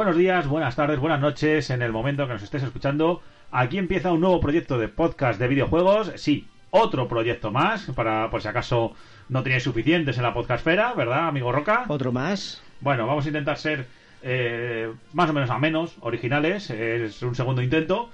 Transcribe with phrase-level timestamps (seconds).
[0.00, 3.20] Buenos días, buenas tardes, buenas noches en el momento que nos estés escuchando.
[3.50, 6.12] Aquí empieza un nuevo proyecto de podcast de videojuegos.
[6.16, 8.94] Sí, otro proyecto más, para por si acaso
[9.28, 11.84] no teníais suficientes en la podcastfera, ¿verdad, amigo Roca?
[11.86, 12.62] Otro más.
[12.80, 13.88] Bueno, vamos a intentar ser
[14.22, 16.70] eh, más o menos a menos originales.
[16.70, 18.08] Es un segundo intento.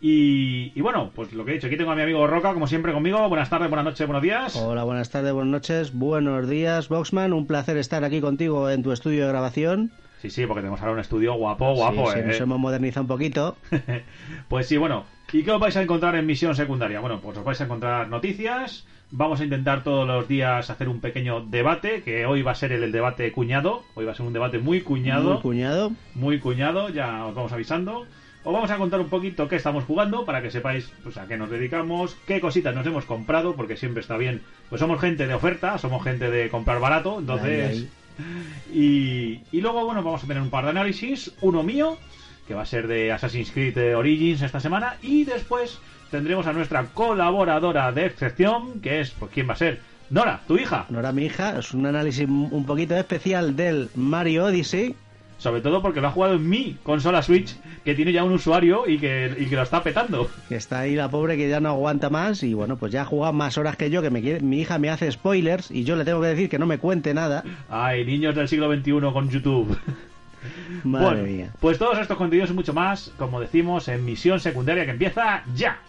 [0.00, 2.68] Y, y bueno, pues lo que he dicho, aquí tengo a mi amigo Roca, como
[2.68, 3.28] siempre, conmigo.
[3.28, 4.54] Buenas tardes, buenas noches, buenos días.
[4.54, 7.32] Hola, buenas tardes, buenas noches, buenos días, Boxman.
[7.32, 9.90] Un placer estar aquí contigo en tu estudio de grabación.
[10.22, 12.26] Sí, sí, porque tenemos ahora un estudio guapo, guapo, Sí, sí, ¿eh?
[12.28, 13.56] nos hemos modernizado un poquito.
[14.48, 15.04] pues sí, bueno.
[15.32, 17.00] ¿Y qué os vais a encontrar en misión secundaria?
[17.00, 18.86] Bueno, pues os vais a encontrar noticias.
[19.10, 22.70] Vamos a intentar todos los días hacer un pequeño debate, que hoy va a ser
[22.70, 23.82] el, el debate cuñado.
[23.94, 25.32] Hoy va a ser un debate muy cuñado.
[25.32, 25.92] Muy cuñado.
[26.14, 28.06] muy cuñado, ya os vamos avisando.
[28.44, 31.36] Os vamos a contar un poquito qué estamos jugando para que sepáis pues, a qué
[31.36, 34.42] nos dedicamos, qué cositas nos hemos comprado, porque siempre está bien.
[34.68, 37.88] Pues somos gente de oferta, somos gente de comprar barato, entonces.
[38.74, 41.98] Y, y luego, bueno, vamos a tener un par de análisis, uno mío,
[42.48, 45.78] que va a ser de Assassin's Creed Origins esta semana, y después
[46.10, 49.80] tendremos a nuestra colaboradora de excepción, que es, pues, ¿quién va a ser?
[50.08, 50.86] Nora, tu hija.
[50.88, 54.94] Nora, mi hija, es un análisis un poquito especial del Mario Odyssey.
[55.42, 58.86] Sobre todo porque lo ha jugado en mi consola Switch, que tiene ya un usuario
[58.88, 60.30] y que, y que lo está petando.
[60.48, 63.04] Que está ahí la pobre que ya no aguanta más y bueno, pues ya ha
[63.04, 65.96] jugado más horas que yo, que me quiere- mi hija me hace spoilers y yo
[65.96, 67.42] le tengo que decir que no me cuente nada.
[67.68, 69.76] Ay, niños del siglo XXI con YouTube.
[70.84, 71.50] Madre bueno, mía.
[71.58, 75.80] pues todos estos contenidos y mucho más, como decimos, en misión secundaria que empieza ya.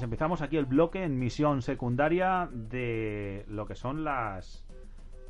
[0.00, 4.64] Pues empezamos aquí el bloque en misión secundaria de lo que son las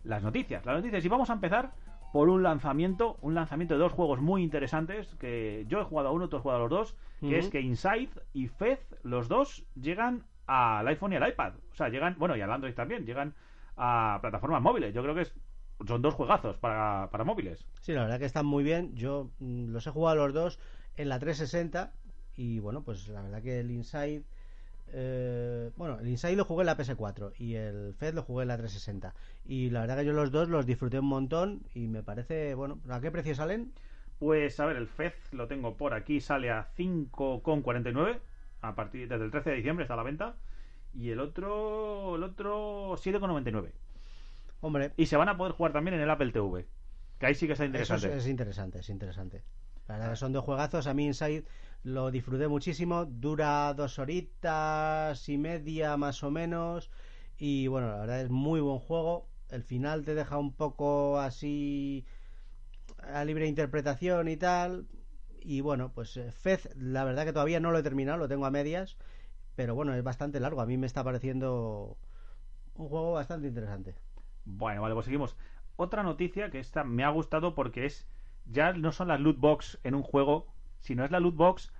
[0.04, 0.64] las noticias.
[0.64, 1.72] Las noticias y vamos a empezar
[2.12, 6.12] por un lanzamiento, un lanzamiento de dos juegos muy interesantes que yo he jugado a
[6.12, 9.66] uno, tú has jugado a los dos, que es que Inside y Fez, los dos
[9.74, 11.54] llegan al iPhone y al iPad.
[11.72, 13.34] O sea, llegan, bueno, y al Android también, llegan
[13.76, 14.94] a plataformas móviles.
[14.94, 15.34] Yo creo que es,
[15.84, 17.66] son dos juegazos para, para móviles.
[17.80, 18.94] Sí, la verdad que están muy bien.
[18.94, 20.60] Yo mm, los he jugado los dos
[20.96, 21.92] en la 360
[22.36, 24.22] y bueno, pues la verdad que el Inside...
[24.92, 28.48] eh, bueno, el Inside lo jugué en la PS4 y el Fed lo jugué en
[28.48, 29.14] la 360.
[29.44, 32.80] Y la verdad que yo los dos los disfruté un montón y me parece, bueno,
[32.88, 33.72] ¿a qué precio salen?
[34.18, 38.18] Pues a ver, el Fez lo tengo por aquí, sale a 5,49
[38.62, 40.36] a partir desde el 13 de diciembre está a la venta
[40.92, 43.70] y el otro el otro 7,99.
[44.60, 46.66] Hombre, Y se van a poder jugar también en el Apple TV,
[47.18, 48.08] que ahí sí que está eso interesante.
[48.08, 49.42] es, es interesante, es interesante.
[49.88, 50.86] La verdad que son dos juegazos.
[50.86, 51.44] A mí Inside
[51.82, 53.04] lo disfruté muchísimo.
[53.06, 56.90] Dura dos horitas y media más o menos.
[57.38, 59.26] Y bueno, la verdad es muy buen juego.
[59.48, 62.04] El final te deja un poco así
[63.02, 64.86] a libre interpretación y tal.
[65.40, 68.46] Y bueno, pues eh, Fez, la verdad que todavía no lo he terminado, lo tengo
[68.46, 68.96] a medias.
[69.56, 70.60] Pero bueno, es bastante largo.
[70.60, 71.96] A mí me está pareciendo
[72.74, 73.94] un juego bastante interesante.
[74.44, 75.36] Bueno, vale, pues seguimos.
[75.76, 78.06] Otra noticia que esta me ha gustado porque es
[78.46, 80.46] ya no son las loot box en un juego,
[80.80, 81.72] sino es la loot box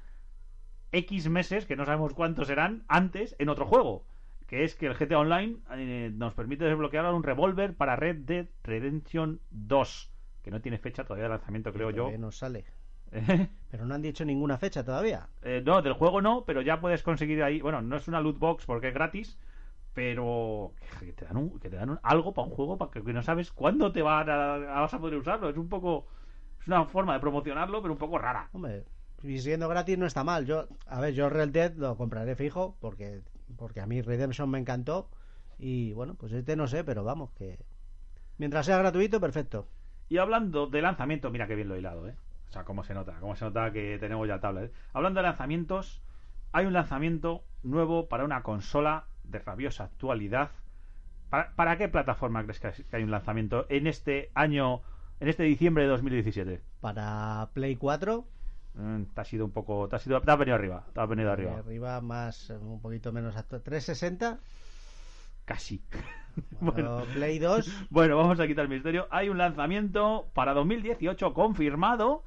[0.92, 4.04] X meses, que no sabemos cuántos serán, antes en otro juego.
[4.46, 8.46] Que es que el GTA Online eh, nos permite desbloquear un revólver para Red Dead
[8.64, 10.10] Redemption 2.
[10.42, 12.10] Que no tiene fecha todavía de lanzamiento, creo yo.
[12.18, 12.64] No sale.
[13.12, 15.28] Eh, Pero no han dicho ninguna fecha todavía.
[15.42, 17.60] eh, no, del juego no, pero ya puedes conseguir ahí.
[17.60, 19.38] Bueno, no es una loot box porque es gratis,
[19.94, 23.00] pero que te dan, un- que te dan un- algo para un juego para que,
[23.12, 25.48] no sabes cuándo te van a- vas a poder usarlo.
[25.48, 26.06] Es un poco.
[26.60, 28.48] Es una forma de promocionarlo, pero un poco rara.
[28.52, 28.84] Hombre,
[29.22, 30.46] y siendo gratis no está mal.
[30.46, 33.22] Yo, a ver, yo Red Dead lo compraré fijo porque
[33.56, 35.08] porque a mí Redemption me encantó
[35.58, 37.58] y bueno, pues este no sé, pero vamos que
[38.38, 39.68] mientras sea gratuito, perfecto.
[40.08, 42.16] Y hablando de lanzamiento, mira que bien lo he hilado, ¿eh?
[42.48, 44.64] O sea, cómo se nota, cómo se nota que tenemos ya tabla.
[44.64, 44.72] ¿eh?
[44.92, 46.02] Hablando de lanzamientos,
[46.50, 50.50] hay un lanzamiento nuevo para una consola de rabiosa actualidad.
[51.28, 54.82] ¿Para, para qué plataforma crees que hay un lanzamiento en este año,
[55.20, 56.62] en este diciembre de 2017?
[56.80, 58.26] Para Play 4,
[58.72, 61.08] Mm, te has sido un poco, te has, ido, te has venido arriba, te has
[61.08, 61.58] venido arriba.
[61.58, 64.38] arriba más eh, un poquito menos actu- 360,
[65.44, 65.82] Casi.
[66.60, 69.08] bueno, bueno, Play 2, bueno, vamos a quitar el misterio.
[69.10, 72.22] Hay un lanzamiento para 2018 confirmado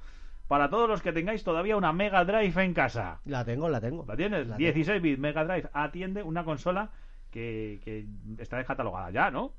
[0.50, 3.22] para todos los que tengáis todavía una Mega Drive en casa.
[3.24, 4.04] la tengo, la tengo.
[4.06, 4.46] ¿La tienes?
[4.48, 6.90] La 16 bits Mega Drive atiende una consola
[7.32, 8.06] que, que
[8.44, 9.54] está descatalogada ya, ¿no?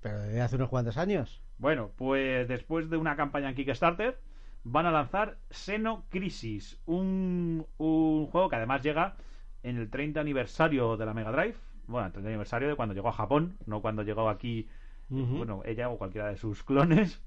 [0.00, 1.42] Pero desde hace unos cuantos años.
[1.58, 4.18] Bueno, pues después de una campaña en Kickstarter,
[4.64, 9.16] van a lanzar Xeno Crisis, un, un juego que además llega
[9.62, 11.56] en el 30 aniversario de la Mega Drive.
[11.86, 14.68] Bueno, el 30 aniversario de cuando llegó a Japón, no cuando llegó aquí,
[15.08, 17.22] bueno, ella o cualquiera de sus clones.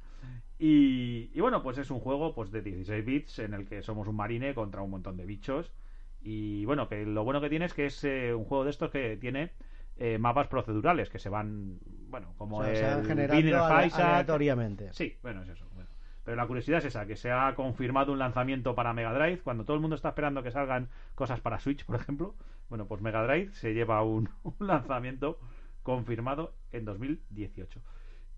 [0.58, 4.08] Y, y bueno, pues es un juego pues de 16 bits en el que somos
[4.08, 5.74] un marine contra un montón de bichos.
[6.22, 8.92] Y bueno, que lo bueno que tiene es que es eh, un juego de estos
[8.92, 9.52] que tiene
[9.98, 11.80] eh, mapas procedurales que se van,
[12.14, 14.02] bueno, como O sea, se van el generando Binner of ale- Isaac.
[14.06, 14.94] aleatoriamente.
[14.94, 15.66] Sí, bueno, es eso.
[15.74, 15.90] bueno.
[16.24, 19.66] Pero la curiosidad es esa, que se ha confirmado un lanzamiento para Mega Drive, cuando
[19.66, 22.36] todo el mundo está esperando que salgan cosas para Switch, por ejemplo.
[22.70, 25.40] Bueno, pues Mega Drive se lleva un, un lanzamiento
[25.82, 27.82] confirmado en 2018.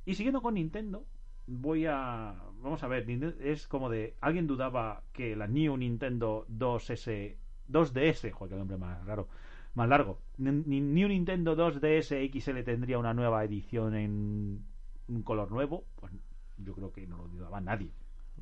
[0.06, 1.06] Y siguiendo con Nintendo,
[1.48, 2.34] voy a...
[2.62, 3.06] Vamos a ver,
[3.42, 4.16] es como de...
[4.22, 7.36] Alguien dudaba que la New Nintendo 2S...
[7.70, 9.28] 2DS, joder, qué nombre más raro,
[9.76, 10.20] más largo.
[10.38, 14.66] Ni- ni- New Nintendo 2DS XL tendría una nueva edición en
[15.08, 15.84] un color nuevo.
[15.98, 16.12] Pues
[16.58, 17.92] yo creo que no lo dudaba nadie.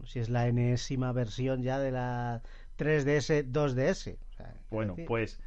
[0.06, 2.42] Si es la enésima versión ya de la
[2.78, 4.18] 3DS, 2DS.
[4.32, 5.40] O sea, Bueno, decir, pues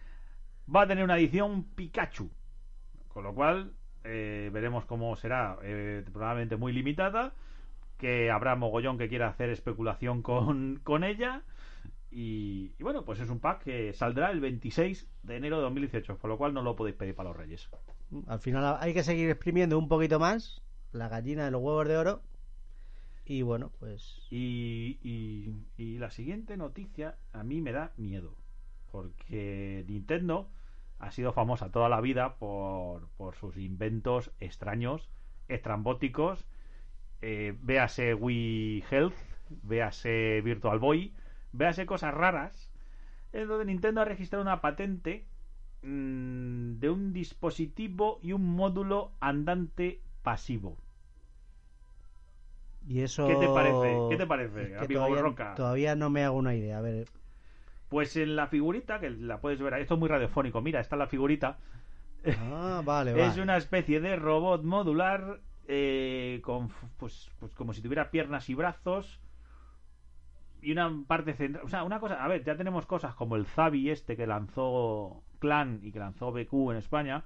[0.72, 2.30] va a tener una edición Pikachu.
[3.08, 3.72] Con lo cual,
[4.04, 5.56] eh, veremos cómo será.
[5.62, 7.32] eh, probablemente muy limitada.
[7.98, 11.42] Que habrá mogollón que quiera hacer especulación con, con ella.
[12.18, 16.16] Y, y bueno, pues es un pack que saldrá el 26 de enero de 2018.
[16.16, 17.68] Por lo cual no lo podéis pedir para los Reyes.
[18.26, 21.98] Al final hay que seguir exprimiendo un poquito más la gallina de los huevos de
[21.98, 22.22] oro.
[23.26, 24.26] Y bueno, pues.
[24.30, 28.34] Y, y- y la siguiente noticia a mí me da miedo.
[28.90, 30.48] Porque Nintendo
[30.98, 35.10] ha sido famosa toda la vida por, por sus inventos extraños,
[35.48, 36.46] estrambóticos.
[37.20, 39.14] Eh, véase Wii Health,
[39.64, 41.12] véase Virtual Boy,
[41.56, 42.70] véase cosas raras.
[43.32, 45.26] En donde Nintendo ha registrado una patente
[45.82, 50.76] mm, de un dispositivo y un módulo andante pasivo.
[52.88, 53.26] Y eso.
[53.26, 53.98] ¿Qué te parece?
[54.10, 55.54] ¿Qué te parece, Es que amigo todavía, Roca?
[55.54, 56.78] todavía no me hago una idea.
[56.78, 57.08] A ver.
[57.88, 60.96] Pues en la figurita, que la puedes ver ahí, esto es muy radiofónico, mira, está
[60.96, 61.58] la figurita.
[62.38, 63.42] Ah, vale, Es vale.
[63.42, 69.20] una especie de robot modular eh, con, pues, pues como si tuviera piernas y brazos
[70.66, 71.64] y una parte central.
[71.64, 75.22] O sea, una cosa, a ver, ya tenemos cosas como el Zabi este que lanzó
[75.38, 77.22] Clan y que lanzó BQ en España.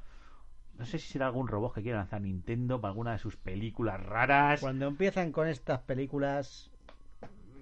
[0.76, 3.98] No sé si será algún robot que quiera lanzar Nintendo para alguna de sus películas
[3.98, 4.60] raras.
[4.60, 6.70] Cuando empiezan con estas películas.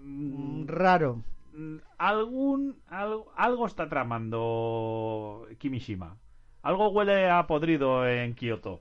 [0.03, 1.23] Mm, Raro.
[1.53, 6.17] Mm, algún algo, algo está tramando Kimishima.
[6.63, 8.81] Algo huele a podrido en Kioto.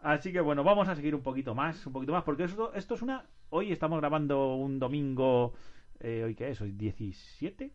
[0.00, 2.94] Así que bueno, vamos a seguir un poquito más, un poquito más, porque esto, esto
[2.94, 3.26] es una...
[3.50, 5.54] Hoy estamos grabando un domingo...
[6.00, 6.60] eh, ¿Hoy qué es?
[6.60, 7.70] ¿Hoy 17?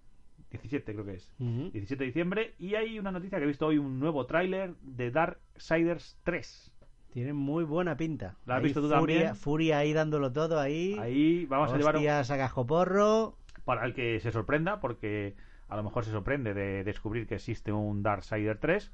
[0.51, 1.31] 17 creo que es.
[1.39, 1.69] Ujú.
[1.71, 2.53] 17 de diciembre.
[2.59, 6.71] Y hay una noticia que he visto hoy, un nuevo tráiler de Darksiders 3.
[7.13, 8.35] Tiene muy buena pinta.
[8.45, 9.35] ¿La has Ahí visto tú Furia, también?
[9.35, 10.95] Furia ahí dándolo todo ahí.
[10.99, 11.95] Ahí vamos a llevar...
[11.97, 13.37] un- a cascoporro.
[13.65, 15.35] para el que se sorprenda, porque
[15.69, 18.91] a lo mejor se sorprende de descubrir que existe un Darksider 3.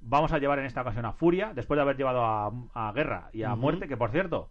[0.00, 3.30] Vamos a llevar en esta ocasión a Furia, después de haber llevado a, a Guerra
[3.32, 3.54] y a.
[3.54, 4.48] Muerte, que por cierto,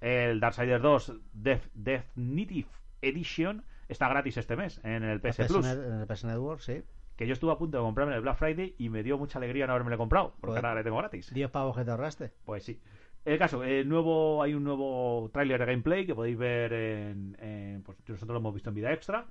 [0.00, 2.68] el Darksider 2 Def- Definitive
[3.02, 5.66] Edition está gratis este mes en el PS PS Plus.
[5.66, 6.82] En el PS Network, sí.
[7.16, 9.38] Que yo estuve a punto de comprarme en el Black Friday y me dio mucha
[9.38, 11.32] alegría no haberme comprado, porque ahora le tengo gratis.
[11.32, 12.32] 10 pavos que te ahorraste.
[12.44, 12.78] Pues sí.
[13.24, 17.82] El caso, el nuevo, hay un nuevo tráiler de gameplay que podéis ver en, en-
[17.82, 19.26] pues nosotros lo hemos visto en vida extra.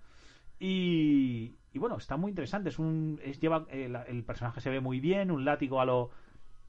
[0.60, 2.70] Y, y bueno, está muy interesante.
[2.70, 6.10] Es un, es, lleva, el, el personaje se ve muy bien, un látigo a lo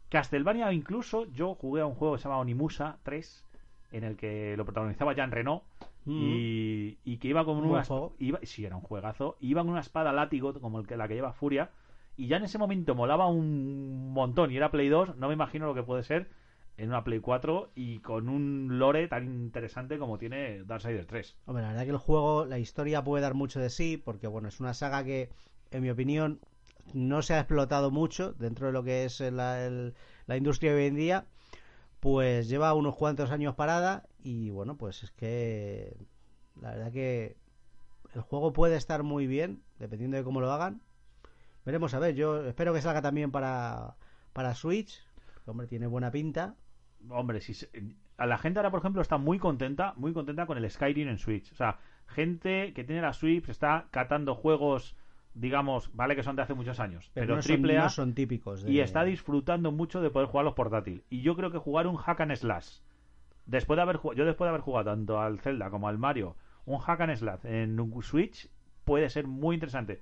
[0.08, 0.72] Castlevania.
[0.72, 3.45] Incluso yo jugué a un juego que se llama Onimusa 3,
[3.92, 5.62] en el que lo protagonizaba Jean Reno.
[6.22, 7.66] Y, y que iba con una
[8.20, 11.14] iba, sí era un juegazo iba con una espada látigo como el que la que
[11.14, 11.70] lleva Furia
[12.16, 15.66] y ya en ese momento molaba un montón y era Play 2 no me imagino
[15.66, 16.28] lo que puede ser
[16.76, 21.62] en una Play 4 y con un lore tan interesante como tiene Darksiders 3 Hombre,
[21.64, 24.60] la verdad que el juego, la historia puede dar mucho de sí, porque bueno, es
[24.60, 25.30] una saga que,
[25.72, 26.38] en mi opinión,
[26.94, 29.94] no se ha explotado mucho dentro de lo que es la, el-
[30.28, 31.24] la industria de hoy en día.
[32.06, 35.96] Pues lleva unos cuantos años parada y bueno, pues es que
[36.60, 37.36] la verdad que
[38.14, 40.82] el juego puede estar muy bien, dependiendo de cómo lo hagan.
[41.64, 43.96] Veremos a ver, yo espero que salga también para,
[44.34, 45.02] para Switch,
[45.46, 46.54] hombre, tiene buena pinta.
[47.10, 47.70] hombre si se-
[48.18, 51.18] a la gente ahora por ejemplo está muy contenta muy contenta con el Skyrim en
[51.18, 54.96] Switch o sea gente que tiene la Switch está catando juegos
[55.38, 57.90] digamos vale que son de hace muchos años Pero, pero, no, triple son, A no
[57.90, 58.62] son típicos.
[58.62, 61.04] de- y está disfrutando mucho de poder jugarlos portátil.
[61.10, 62.78] Y yo creo que jugar un hack and slash,
[63.44, 66.78] después de haber yo después de haber jugado tanto al Zelda como al Mario, un
[66.78, 68.48] hack and slash en un Switch
[68.84, 70.00] puede ser muy interesante.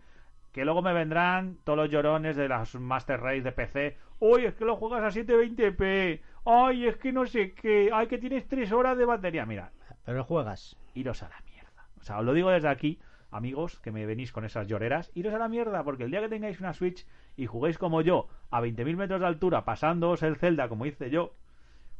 [0.53, 3.97] Que luego me vendrán todos los llorones de las Master Race de PC.
[4.21, 6.21] Uy, es que lo juegas a 720p.
[6.47, 9.45] ay, es que no sé qué, ay, que tienes tres horas de batería.
[9.47, 9.73] Mira,
[10.05, 10.77] Pero juegas.
[10.95, 11.89] iros a la mierda.
[11.99, 13.01] O sea, os lo digo desde aquí,
[13.35, 16.29] amigos, que me venís con esas lloreras, iros a la mierda, porque el día que
[16.29, 17.05] tengáis una Switch
[17.37, 21.35] y juguéis como yo, a 20.000 metros de altura, pasándoos el Zelda, como hice yo,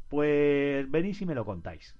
[0.07, 1.95] pues venís y me lo contáis.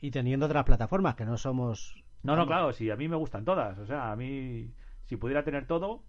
[0.00, 2.02] Y teniendo otras plataformas que no somos.
[2.22, 3.78] No, no, claro, sí, a mí me gustan todas.
[3.78, 4.72] O sea, a mí,
[5.04, 6.02] si pudiera tener todo.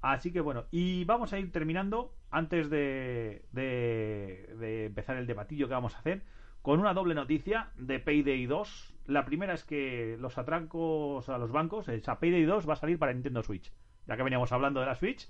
[0.00, 5.66] Así que bueno, y vamos a ir terminando antes de, de, de empezar el debatillo
[5.66, 6.22] que vamos a hacer
[6.62, 8.94] con una doble noticia de Payday 2.
[9.06, 12.76] La primera es que los atrancos a los bancos, o sea, Payday 2 va a
[12.76, 13.72] salir para Nintendo Switch.
[14.06, 15.28] Ya que veníamos hablando de la Switch,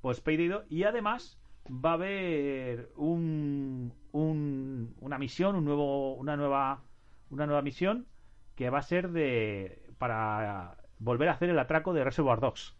[0.00, 0.64] pues Payday 2.
[0.68, 6.82] Y además va a haber un, un- una misión, un nuevo, una nueva,
[7.30, 8.06] una nueva misión
[8.54, 12.74] que va a ser de para volver a hacer el atraco de Reservoir Dogs.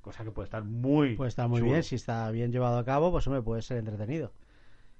[0.00, 1.70] Cosa que puede estar muy Pues está muy chulo.
[1.72, 1.82] bien.
[1.82, 4.32] Si está bien llevado a cabo, pues hombre, puede ser entretenido.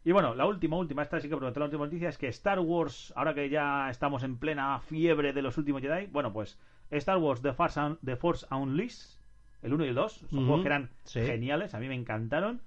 [0.04, 2.60] Y bueno, la última, última, esta sí que prometo la última noticia es que Star
[2.60, 6.58] Wars, ahora que ya estamos en plena fiebre de los últimos Jedi, bueno, pues
[6.90, 9.18] Star Wars The Force, Un- The Force Unleashed,
[9.62, 11.20] el 1 y el 2, son juegos que eran sí.
[11.22, 12.60] geniales, a mí me encantaron,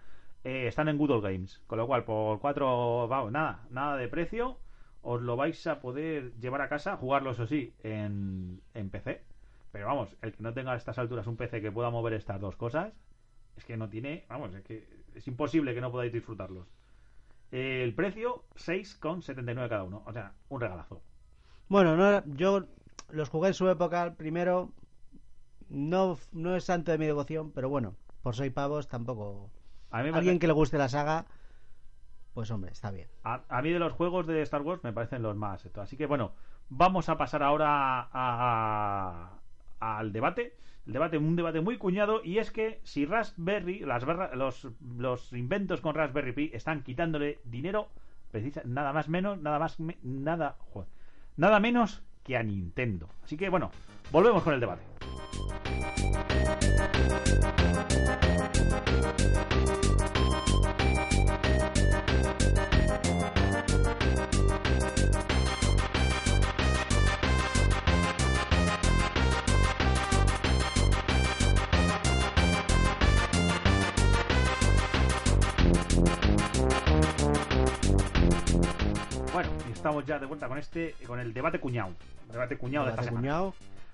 [0.44, 4.58] eh, están en Google Games, con lo cual por 4, vamos, nada, nada de precio,
[5.04, 9.22] os lo vais a poder llevar a casa, jugarlo eso sí, en, en PC,
[9.72, 12.42] pero vamos, el que no tenga a estas alturas un PC que pueda mover estas
[12.42, 12.94] dos cosas,
[13.56, 16.68] es que no tiene, vamos, es que es imposible que no podáis disfrutarlos.
[17.52, 20.04] El precio 6,79 cada uno.
[20.06, 21.02] O sea, un regalazo.
[21.70, 22.66] Bueno, no, yo
[23.10, 24.04] los jugué en su época.
[24.04, 24.72] el Primero,
[25.70, 29.50] no, no es santo de mi devoción, pero bueno, por seis pavos tampoco.
[29.92, 31.26] A mí, Alguien que le guste la saga,
[32.34, 33.08] pues hombre, está bien.
[33.24, 35.66] a, a mí de los juegos de Star Wars me parecen los más.
[35.78, 36.34] Así que bueno,
[36.70, 39.37] vamos a pasar ahora a- a-
[39.80, 40.56] al debate.
[40.86, 44.04] El debate, un debate muy cuñado, y es que si Raspberry, las
[44.36, 47.90] los, los inventos con Raspberry Pi están quitándole dinero,
[48.32, 50.56] precisa, nada más menos, nada más, nada,
[51.36, 53.10] nada menos que a Nintendo.
[53.24, 53.72] Así que bueno,
[54.12, 54.84] volvemos con el debate.
[79.38, 81.94] Bueno, y estamos ya de vuelta con este, con el debate cuñado.
[82.32, 83.38] Debate cuñado de esta Debate semana.
[83.38, 83.54] cuñado.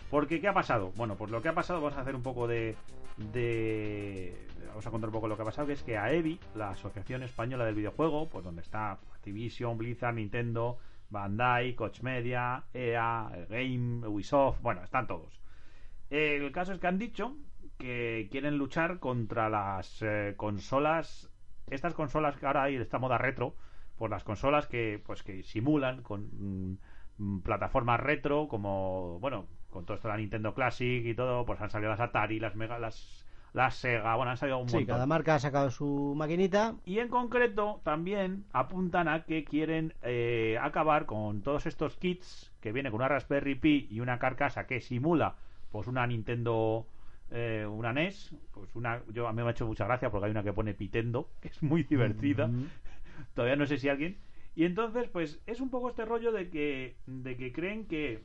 [0.10, 0.94] Porque, ¿qué ha pasado?
[0.96, 2.78] Bueno, pues lo que ha pasado, vamos a hacer un poco de,
[3.18, 6.70] de- Vamos a contar un poco lo que ha pasado, que es que AEBI, la
[6.70, 10.78] Asociación Española del Videojuego, pues donde está Activision, Blizzard, Nintendo,
[11.10, 15.42] Bandai, Koch Media, EA, Game, Ubisoft, bueno, están todos.
[16.10, 17.36] El caso es que han dicho
[17.78, 21.30] que quieren luchar contra las eh, consolas,
[21.70, 23.56] estas consolas que ahora hay esta moda retro,
[24.04, 26.78] pues las consolas que pues que simulan con
[27.18, 31.62] mm, plataformas retro como bueno con todo esto de la Nintendo Classic y todo pues
[31.62, 34.88] han salido las Atari las Mega las las Sega bueno han salido un Sí, montón
[34.96, 36.76] cada marca ha sacado su maquinita.
[36.86, 42.74] y en concreto también apuntan a que quieren eh, acabar con todos estos kits que
[42.74, 45.36] viene con una Raspberry Pi y una carcasa que simula
[45.72, 46.86] pues una Nintendo
[47.32, 50.32] eh, una NES pues una yo a mí me ha hecho mucha gracia porque hay
[50.32, 52.68] una que pone Pitendo que es muy divertida Ujú.
[53.34, 54.17] Todavía no sé si alguien
[54.55, 58.24] y entonces pues es un poco este rollo de que de que creen que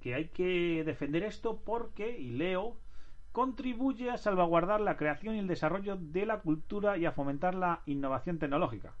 [0.00, 2.76] que hay que defender esto porque y leo
[3.32, 7.80] contribuye a salvaguardar la creación y el desarrollo de la cultura y a fomentar la
[7.86, 8.92] innovación tecnológica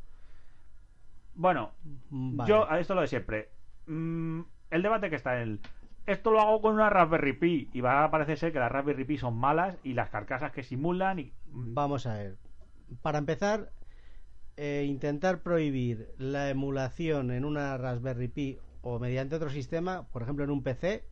[1.34, 1.72] bueno
[2.10, 2.48] Vale.
[2.48, 3.48] yo a esto lo de siempre
[3.86, 5.60] Mm, el debate que está en el
[6.06, 9.04] esto lo hago con una Raspberry Pi y va a parecer ser que las Raspberry
[9.04, 12.36] Pi son malas y las carcasas que simulan y Vamos a ver.
[13.00, 13.70] Para empezar,
[14.56, 20.44] eh, intentar prohibir la emulación en una Raspberry Pi o mediante otro sistema, por ejemplo
[20.44, 21.04] en un PC,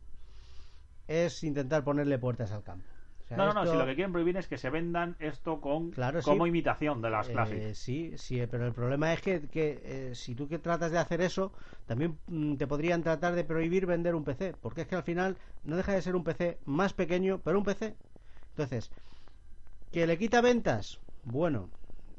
[1.07, 2.85] es intentar ponerle puertas al campo.
[3.23, 5.15] O sea, No, no, no, esto- si lo que quieren prohibir es que se vendan
[5.19, 6.47] esto con Claro, como sí.
[6.47, 7.75] imitación de las Eh, Classic.
[7.75, 11.21] sí, sí, pero el problema es que, que, eh, si tú que tratas de hacer
[11.21, 11.53] eso,
[11.85, 15.37] también mm, te podrían tratar de prohibir vender un PC, porque es que al final
[15.63, 17.95] no deja de ser un PC más pequeño, pero un PC.
[18.49, 18.91] Entonces,
[19.91, 20.99] ¿que le quita ventas?
[21.23, 21.71] Bueno,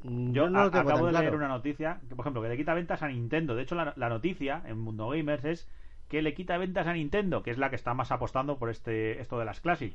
[0.05, 1.19] Yo yo no a- acabo tan de claro.
[1.23, 3.55] leer una noticia, que, por ejemplo, que le quita ventas a Nintendo.
[3.55, 5.69] De hecho, la, la noticia en Mundo Gamers es
[6.09, 9.19] que le quita ventas a Nintendo, que es la que está más apostando por este
[9.19, 9.93] esto de las Classic.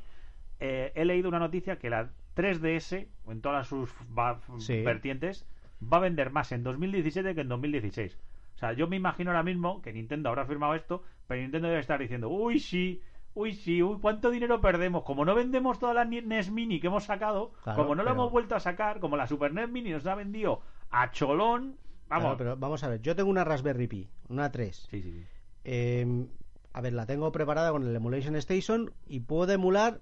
[0.58, 4.82] Eh, he leído una noticia que la 3DS, en todas sus va- Sí.
[4.82, 5.46] vertientes,
[5.82, 8.18] va a vender más en 2017 que en 2016.
[8.56, 11.80] O sea, yo me imagino ahora mismo que Nintendo habrá firmado esto, pero Nintendo debe
[11.80, 13.00] estar diciendo, uy, sí,
[13.34, 15.04] uy, sí, uy, ¿cuánto dinero perdemos?
[15.04, 18.30] Como no vendemos toda la NES Mini que hemos sacado, Claro, como no la hemos
[18.30, 20.60] vuelto a sacar, como la Super NES Mini nos ha vendido
[20.90, 22.24] a cholón, Vamos.
[22.24, 24.88] Claro, pero vamos a ver, yo tengo una Raspberry Pi, una 3.
[24.90, 25.24] Sí, sí, sí.
[25.62, 26.26] Eh,
[26.72, 30.00] a ver, la tengo preparada con el Emulation Station y puedo emular,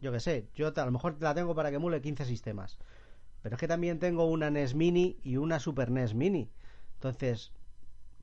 [0.00, 2.78] yo qué sé, yo a lo mejor la tengo para que emule 15 sistemas.
[3.42, 6.50] Pero es que también tengo una NES Mini y una Super NES Mini.
[6.94, 7.52] Entonces,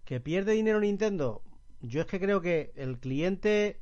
[0.06, 1.42] ¿que pierde dinero Nintendo?
[1.82, 3.80] Yo es que creo que el cliente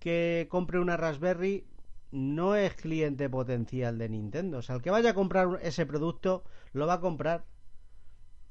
[0.00, 1.64] que compre una Raspberry
[2.10, 4.58] no es cliente potencial de Nintendo.
[4.58, 6.42] O sea, el que vaya a comprar ese producto
[6.72, 7.44] lo va a comprar.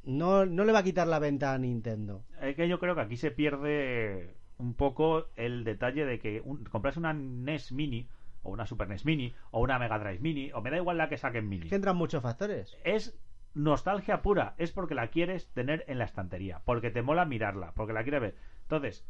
[0.03, 2.23] No, no le va a quitar la venta a Nintendo.
[2.41, 6.63] Es que yo creo que aquí se pierde un poco el detalle de que un,
[6.65, 8.07] comprarse una NES Mini
[8.43, 11.09] o una Super NES Mini o una Mega Drive Mini o me da igual la
[11.09, 11.63] que saquen Mini.
[11.63, 12.77] Es que entran muchos factores.
[12.83, 13.19] Es
[13.53, 17.93] nostalgia pura, es porque la quieres tener en la estantería, porque te mola mirarla, porque
[17.93, 18.35] la quieres ver.
[18.61, 19.05] Entonces,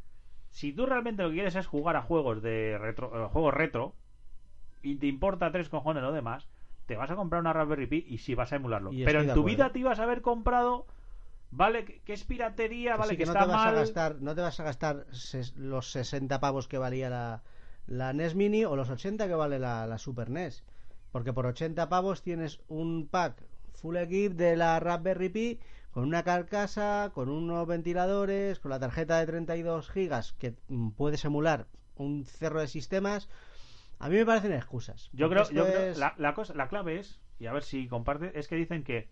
[0.52, 3.94] si tú realmente lo que quieres es jugar a juegos de retro, eh, juegos retro
[4.82, 6.48] y te importa tres cojones lo demás,
[6.86, 8.92] te vas a comprar una Raspberry Pi y sí vas a emularlo.
[8.92, 10.88] Y Pero en tu vida te ibas a haber comprado,
[11.52, 13.76] vale, que, es piratería, vale, sí, que, que no está te vas mal.
[13.76, 17.44] a gastar, no te vas a gastar ses- los 60 pavos que valía la,
[17.86, 20.64] la NES Mini o los 80 que vale la, la Super NES.
[21.12, 25.60] Porque por 80 pavos tienes un pack full equip de la Raspberry Pi
[25.92, 31.24] con una carcasa, con unos ventiladores, con la tarjeta de 32 gigas que mm, puedes
[31.26, 33.30] emular un cerro de sistemas.
[34.00, 35.10] A mí me parecen excusas.
[35.14, 37.88] Yo creo, yo creo- es- la, la cosa, la clave es, y a ver si
[37.88, 39.10] comparte, es que dicen que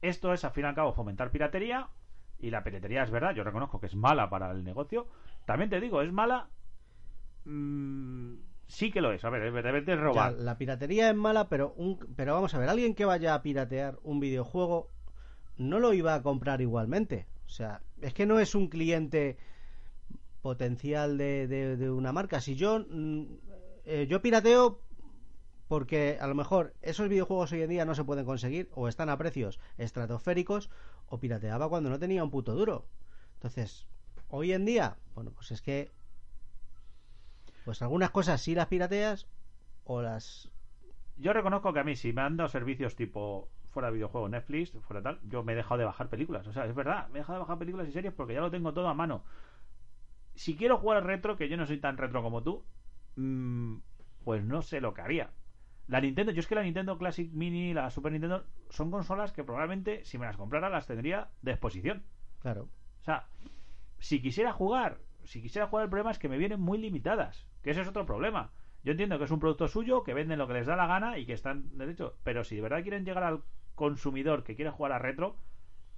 [0.00, 1.88] esto es, al fin y al cabo, fomentar piratería,
[2.38, 5.08] y la piratería es verdad, yo reconozco que es mala para el negocio.
[5.44, 6.48] También te digo, es mala.
[7.44, 8.34] mm,
[8.68, 10.32] sí que lo es, a ver, es Ya, robar.
[10.34, 13.98] la piratería es mala, pero un, pero vamos a ver, alguien que vaya a piratear
[14.02, 14.90] un videojuego
[15.58, 17.26] no lo iba a comprar igualmente.
[17.46, 19.36] O sea, es que no es un cliente
[20.40, 22.40] potencial de, una marca.
[22.40, 23.24] Si yo mm,
[23.84, 24.80] eh, yo pirateo
[25.68, 29.10] porque a lo mejor esos videojuegos hoy en día no se pueden conseguir o están
[29.10, 30.70] a precios estratosféricos
[31.06, 32.86] o pirateaba cuando no tenía un puto duro.
[33.34, 33.86] Entonces,
[34.28, 35.90] hoy en día, bueno, pues es que
[37.64, 39.26] pues algunas cosas sí las pirateas
[39.84, 40.50] o las
[41.16, 44.72] Yo reconozco que a mí, si me han dado servicios tipo fuera de videojuego, Netflix,
[44.80, 46.44] fuera tal, yo me he dejado de bajar películas.
[46.48, 48.50] O sea, es verdad, me he dejado de bajar películas y series porque ya lo
[48.50, 49.22] tengo todo a mano.
[50.34, 52.64] Si quiero jugar al retro, que yo no soy tan retro como tú,
[53.14, 53.76] mm,
[54.24, 55.30] pues no sé lo que haría.
[55.86, 59.44] La Nintendo, yo es que la Nintendo Classic Mini, la Super Nintendo, son consolas que
[59.44, 62.02] probablemente si me las comprara las tendría de exposición.
[62.40, 62.62] claro
[63.00, 63.28] O sea,
[64.00, 67.46] si quisiera jugar, si quisiera jugar, el problema es que me vienen muy limitadas.
[67.62, 68.50] Que ese es otro problema.
[68.82, 71.16] Yo entiendo que es un producto suyo, que venden lo que les da la gana
[71.16, 72.16] y que están derecho.
[72.24, 73.42] Pero si de verdad quieren llegar al
[73.78, 75.36] consumidor que quiere jugar a retro,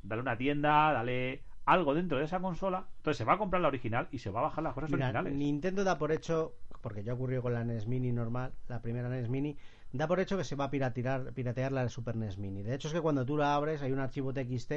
[0.03, 2.87] dale una tienda, dale algo dentro de esa consola.
[2.99, 5.07] Entonces se va a comprar la original y se va a bajar las cosas Mira,
[5.07, 5.35] originales.
[5.35, 9.31] Nintendo da por hecho, porque ya ocurrió con la NES Mini normal, la primera NES
[9.31, 9.57] Mini,
[9.93, 12.63] da por hecho que se va a piratear, piratear la Super NES Mini.
[12.63, 14.73] De hecho es que cuando tú la abres hay un archivo TXT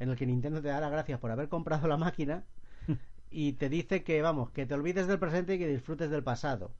[0.00, 2.44] en el que Nintendo te da las gracias por haber comprado la máquina
[3.30, 6.72] y te dice que, vamos, que te olvides del presente y que disfrutes del pasado.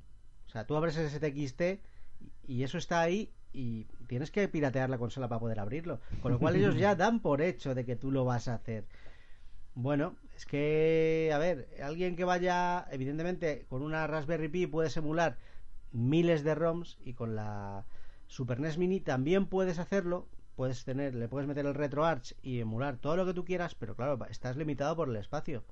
[0.48, 1.84] O sea, tú abres ese TXT
[2.46, 6.00] y eso está ahí y tienes que piratear la consola para poder abrirlo.
[6.22, 8.85] Con lo cual ellos ya dan por hecho de que tú lo vas a hacer.
[9.74, 15.37] Bueno, es que, a ver, alguien que vaya, evidentemente, con una Raspberry Pi puedes emular
[15.92, 17.87] miles de ROMs y con la
[18.26, 20.26] Super NES Mini también puedes hacerlo.
[20.57, 23.94] Puedes tener, le puedes meter el RetroArch y emular todo lo que tú quieras, pero
[23.94, 25.62] claro, estás limitado por el espacio.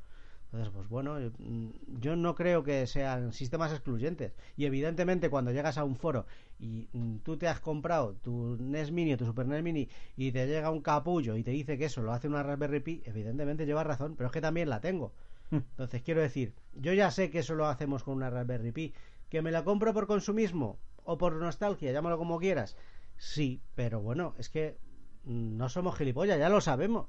[0.47, 4.33] Entonces, pues bueno, yo, mm, yo no creo que sean sistemas excluyentes.
[4.57, 6.27] Y evidentemente cuando llegas a un foro
[6.59, 10.33] y mm, tú te has comprado tu NES Mini o tu Super NES Mini y
[10.33, 13.67] te llega un capullo y te dice que eso lo hace una Raspberry Pi, evidentemente
[13.67, 15.13] llevas razón, pero es que también la tengo.
[15.51, 18.95] Entonces quiero decir, yo ya sé que eso lo hacemos con una Raspberry Pi.
[19.29, 21.91] ¿Que me la compro por consumismo o por nostalgia?
[21.93, 22.77] Llámalo como quieras.
[23.17, 24.79] Sí, pero bueno, es que
[25.25, 27.07] mm, no somos gilipollas, ya lo sabemos.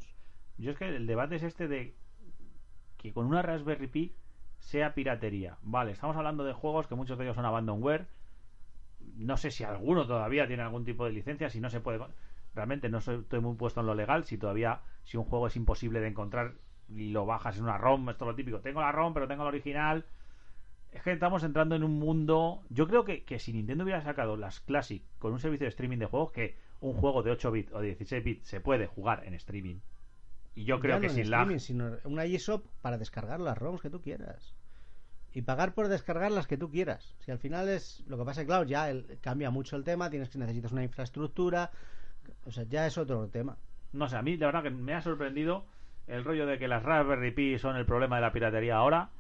[0.58, 1.96] Yo es que el debate es este de
[2.98, 4.16] que con una Raspberry Pi
[4.60, 5.58] sea piratería.
[5.62, 8.08] Vale, estamos hablando de juegos que muchos de ellos son abandonware.
[9.16, 12.00] No sé si alguno todavía tiene algún tipo de licencia, si no se puede.
[12.54, 14.26] Realmente no estoy muy puesto en lo legal.
[14.26, 16.54] Si todavía, si un juego es imposible de encontrar
[16.90, 18.60] y lo bajas en una ROM, esto es lo típico.
[18.60, 20.06] Tengo la ROM, pero tengo la original.
[20.92, 22.64] Es que estamos entrando en un mundo.
[22.70, 25.98] Yo creo que, que si Nintendo hubiera sacado las Classic con un servicio de streaming
[25.98, 29.24] de juegos, que un juego de 8 bits o de 16 bits se puede jugar
[29.26, 29.80] en streaming.
[30.58, 31.60] Y yo creo Ya que no sin lag.
[31.60, 34.56] sino una eShop para descargar las ROMs que tú quieras.
[35.34, 37.14] Y pagar por descargar las que tú quieras.
[37.20, 38.04] Si al final es.
[38.08, 40.10] Lo que pasa es que, claro, ya el- cambia mucho el tema.
[40.10, 41.70] Tienes que necesitas una infraestructura.
[42.46, 43.56] O sea, ya es otro tema.
[43.94, 45.64] No sé, a mí la verdad que me ha sorprendido
[46.08, 49.12] el rollo de que las Raspberry Pi son el problema de la piratería ahora.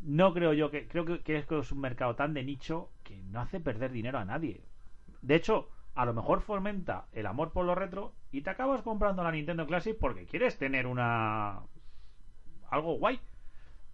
[0.00, 0.86] No creo yo que.
[0.86, 4.24] Creo que, que es un mercado tan de nicho que no hace perder dinero a
[4.24, 4.60] nadie.
[5.22, 9.24] De hecho, a lo mejor fomenta el amor por lo retro y te acabas comprando
[9.24, 11.62] la Nintendo Classic porque quieres tener una
[12.68, 13.18] algo guay.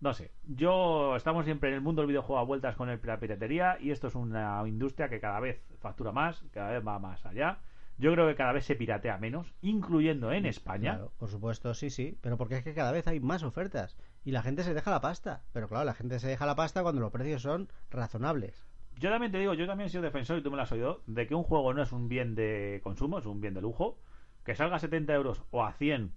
[0.01, 3.21] No sé, yo estamos siempre en el mundo del videojuego a vueltas con el, la
[3.21, 7.25] piratería y esto es una industria que cada vez factura más, cada vez va más
[7.25, 7.61] allá.
[7.99, 10.95] Yo creo que cada vez se piratea menos, incluyendo en España.
[10.95, 12.19] Claro, por supuesto, sí, sí.
[12.21, 15.01] Pero porque es que cada vez hay más ofertas y la gente se deja la
[15.01, 15.45] pasta.
[15.53, 18.67] Pero claro, la gente se deja la pasta cuando los precios son razonables.
[18.99, 21.03] Yo también te digo, yo también he sido defensor, y tú me lo has oído,
[21.07, 23.99] de que un juego no es un bien de consumo, es un bien de lujo.
[24.45, 26.13] Que salga a 70 euros o a 100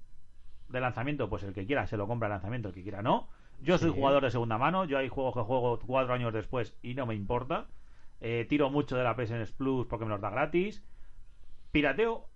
[0.69, 3.27] de lanzamiento, pues el que quiera se lo compra de lanzamiento, el que quiera no.
[3.61, 3.95] Yo soy Sí.
[3.95, 7.15] jugador de segunda mano, yo hay juegos que juego cuatro años después y no me
[7.15, 7.67] importa.
[8.21, 10.83] Eh, tiro mucho de la PSN Plus porque me los da gratis.
[11.71, 12.27] Pirateo,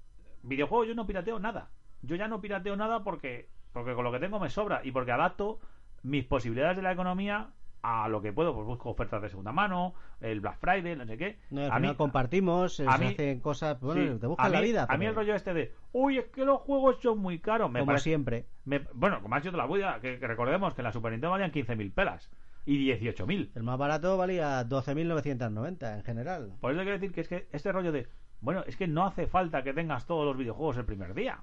[0.44, 1.70] videojuegos yo no pirateo nada.
[2.02, 5.12] Yo ya no pirateo nada porque, porque con lo que tengo me sobra y porque
[5.12, 5.60] adapto
[6.04, 7.50] mis posibilidades de la economía
[7.82, 8.54] a lo que puedo.
[8.54, 11.40] Pues busco ofertas de segunda mano, el Black Friday, no sé qué.
[11.50, 14.86] No, A mí- compartimos, a se mí- hacen cosas, bueno, Sí, te buscan la vida.
[14.90, 17.72] A mí el rollo este de, uy, es que los juegos son muy caros.
[17.72, 18.46] Me como parece- siempre.
[18.66, 21.32] me- bueno, como has dicho la bulla, que, que recordemos que en la Super Nintendo
[21.32, 22.30] valían 15.000 pelas
[22.66, 23.52] y 18.000.
[23.56, 26.52] El más barato valía 12.990 en general.
[26.60, 28.08] Por eso quiero decir que es que este rollo de,
[28.42, 31.40] bueno, es que no hace falta que tengas todos los videojuegos el primer día.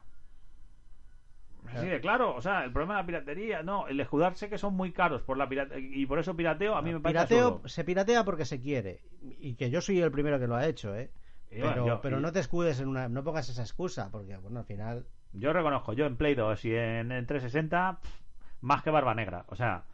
[1.73, 4.75] Así de claro, o sea, el problema de la piratería, no, el escudarse que son
[4.75, 7.69] muy caros por la pirate y por eso pirateo a mí me parece Pirateo, absurdo.
[7.69, 9.01] se piratea porque se quiere.
[9.41, 11.11] Y que yo soy el primero que lo ha hecho, ¿eh?
[11.51, 13.09] Y bueno, Pero, yo- pero y- no te escudes en una.
[13.09, 15.07] No pongas esa excusa, porque, bueno, al final.
[15.33, 18.11] Yo reconozco, yo en Play 2 y en, en 360, pff,
[18.63, 19.45] más que barba negra.
[19.49, 19.85] O sea,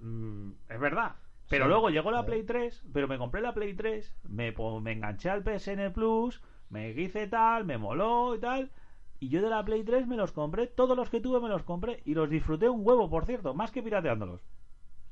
[0.00, 1.12] mm, es verdad.
[1.48, 2.24] Pero Sí, luego llegó la.
[2.24, 6.90] Play 3, pero me compré la Play 3, me, me enganché al PSN Plus, me
[6.90, 8.70] hice tal, me moló y tal.
[9.18, 11.62] Y yo de la Play 3 me los compré, todos los que tuve me los
[11.62, 14.40] compré y los disfruté un huevo, por cierto, más que pirateándolos.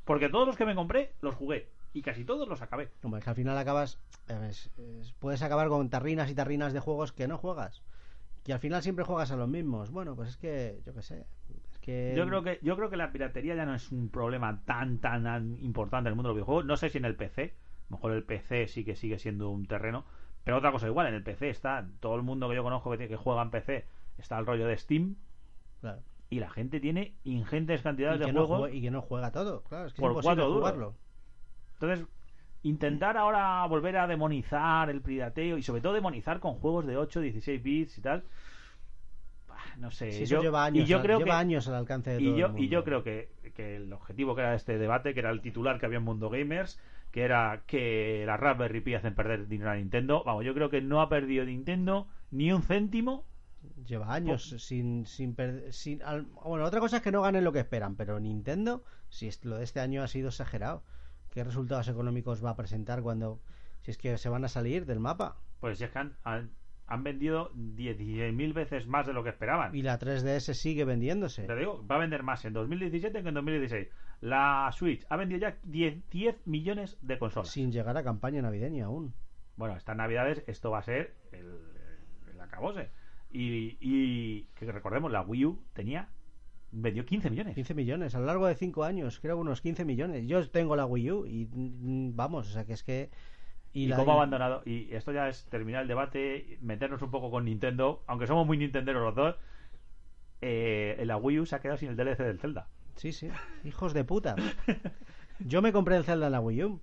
[0.04, 2.90] Porque todos los que me compré los jugué y casi todos los acabé.
[3.00, 3.98] Como es que al final acabas.
[4.28, 7.82] eh, es- es- puedes acabar con tarrinas y tarrinas de juegos que no juegas.
[8.46, 9.90] Y al final siempre juegas a los mismos.
[9.90, 10.80] Bueno, pues es que.
[10.84, 11.24] Yo qué sé.
[11.72, 12.12] Es que.
[12.16, 15.24] Yo creo que yo creo que la piratería ya no es un problema tan tan,
[15.24, 16.66] tan importante en el mundo de los videojuegos.
[16.66, 19.48] No sé si en el PC, a lo mejor el PC sí que sigue siendo
[19.48, 20.04] un terreno,
[20.44, 22.98] pero otra cosa igual, en el PC está todo el mundo que yo conozco que,
[22.98, 23.86] tiene- que juega en PC,
[24.18, 25.16] está el rollo de Steam
[25.80, 26.00] Claro.
[26.30, 28.70] y la gente tiene ingentes cantidades de no juegos.
[28.70, 29.62] jue- y que no juega todo.
[29.64, 30.60] Claro, es que Por es imposible cuatro duros.
[30.60, 30.94] jugarlo.
[31.74, 32.06] Entonces,
[32.62, 37.20] intentar ahora volver a demonizar el pirateo y sobre todo demonizar con juegos de 8,
[37.20, 38.24] 16 bits y tal.
[39.78, 42.10] No sé, Sí, eso yo, lleva años, y yo creo lleva que, años al alcance
[42.10, 44.78] de y todo yo, el y yo creo que, que el objetivo que era este
[44.78, 46.78] debate, que era el titular que había en Mundo Gamers,
[47.14, 50.24] que era que la Raspberry Pi hacen perder dinero a Nintendo.
[50.24, 53.24] Vamos, yo creo que no ha perdido Nintendo ni un céntimo.
[53.86, 57.52] Lleva años sin, sin, perder- sin al- Bueno, otra cosa es que no ganen lo
[57.52, 60.82] que esperan, pero Nintendo, si es- lo de este año ha sido exagerado.
[61.30, 63.40] ¿Qué resultados económicos va a presentar cuando...
[63.82, 65.36] Si es que se van a salir del mapa?
[65.60, 66.50] Pues es que han, han,
[66.86, 69.74] han vendido 16.000 veces más de lo que esperaban.
[69.74, 71.44] Y la 3DS sigue vendiéndose.
[71.44, 73.88] Te digo, va a vender más en 2017 que en 2016.
[74.20, 77.48] La Switch ha vendido ya 10, 10 millones de consolas.
[77.48, 79.14] Sin llegar a campaña navideña aún.
[79.56, 81.58] Bueno, estas navidades esto va a ser el,
[82.32, 82.90] el acabose.
[83.30, 86.08] Y, y que recordemos, la Wii U tenía
[86.74, 87.54] vendió 15 millones.
[87.54, 90.26] 15 millones, a lo largo de 5 años, creo unos 15 millones.
[90.26, 93.10] Yo tengo la Wii U y mm, vamos, o sea que es que...
[93.74, 94.62] Y, la- cómo ha abandonado.
[94.64, 98.56] Y esto ya es terminar el debate, meternos un poco con Nintendo, aunque somos muy
[98.56, 99.36] nintenderos los dos.
[100.40, 102.68] Eh, la Wii U se ha quedado sin el DLC del Zelda.
[102.96, 103.28] Sí, sí,
[103.64, 104.36] hijos de puta.
[105.40, 106.80] Yo me compré el Zelda en la Wii U.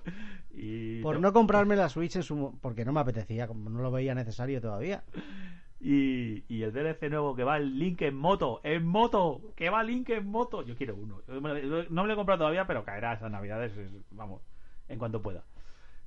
[0.54, 2.58] Y Por no comprarme la Switch en su...
[2.62, 5.04] Porque no me apetecía, como no lo veía necesario todavía.
[5.80, 9.84] Y, y el DLC nuevo que va el Link en moto, en moto, que va
[9.84, 10.64] Link en moto.
[10.64, 11.22] Yo quiero uno.
[11.30, 11.62] No me
[12.08, 14.42] lo he comprado todavía, pero caerá estas navidades, es- vamos,
[14.90, 15.44] en cuanto pueda.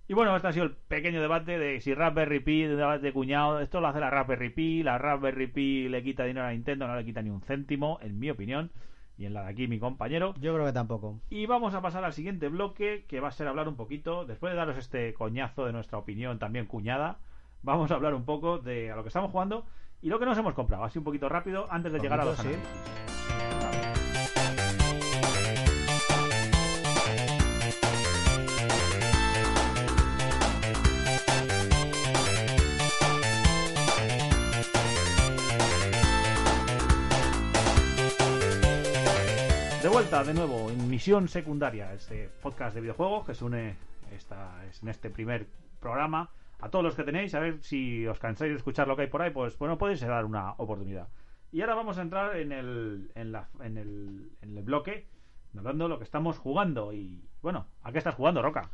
[0.07, 3.13] Y bueno, este ha sido el pequeño debate de si Raspberry Pi, de debate de
[3.13, 6.87] cuñado, esto lo hace la Raspberry Pi, la Raspberry Pi le quita dinero a Nintendo,
[6.87, 8.71] no le quita ni un céntimo, en mi opinión,
[9.17, 10.35] y en la de aquí mi compañero.
[10.41, 11.21] Yo creo que tampoco.
[11.31, 14.53] Y vamos a pasar al siguiente bloque, que va a ser hablar un poquito, después
[14.53, 17.17] de daros este coñazo de nuestra opinión también cuñada,
[17.63, 19.65] vamos a hablar un poco de a lo que estamos jugando
[20.03, 22.37] y lo que nos hemos comprado, así un poquito rápido, antes de llegar a los
[22.37, 22.49] sí.
[22.49, 23.14] análisis.
[39.95, 43.77] Vuelta de nuevo en Misión Secundaria, este podcast de videojuegos que se une
[44.11, 45.47] esta, en este primer
[45.79, 46.31] programa.
[46.59, 49.09] A todos los que tenéis, a ver si os cansáis de escuchar lo que hay
[49.09, 51.07] por ahí, pues bueno, podéis dar una oportunidad.
[51.53, 55.07] Y ahora vamos a entrar en el, en la, en el, en el bloque,
[55.57, 56.93] hablando de lo que estamos jugando.
[56.93, 58.69] Y bueno, ¿a qué estás jugando, Roca?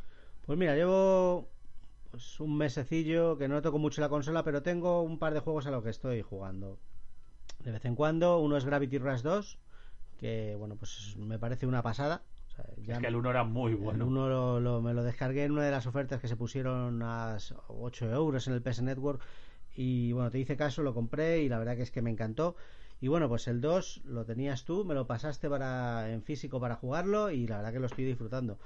[0.46, 1.50] Pues mira, llevo
[2.11, 5.66] pues un mesecillo que no toco mucho la consola, pero tengo un par de juegos
[5.66, 6.78] a los que estoy jugando.
[7.62, 9.59] De vez en cuando, uno es Gravity Rush 2,
[10.20, 12.22] que bueno, pues me parece una pasada.
[12.46, 14.06] O sea, ya Es que el 1 era muy el bueno.
[14.06, 17.38] uno lo- lo- me lo descargué en una de las ofertas que se pusieron a
[17.68, 19.22] 8 euros en el PS Network.
[19.74, 22.54] Y bueno, te hice caso, lo compré y la verdad que es que me encantó.
[23.00, 26.76] Y bueno, pues el 2 lo tenías tú, me lo pasaste para en físico para
[26.76, 28.59] jugarlo y la verdad que lo estoy disfrutando.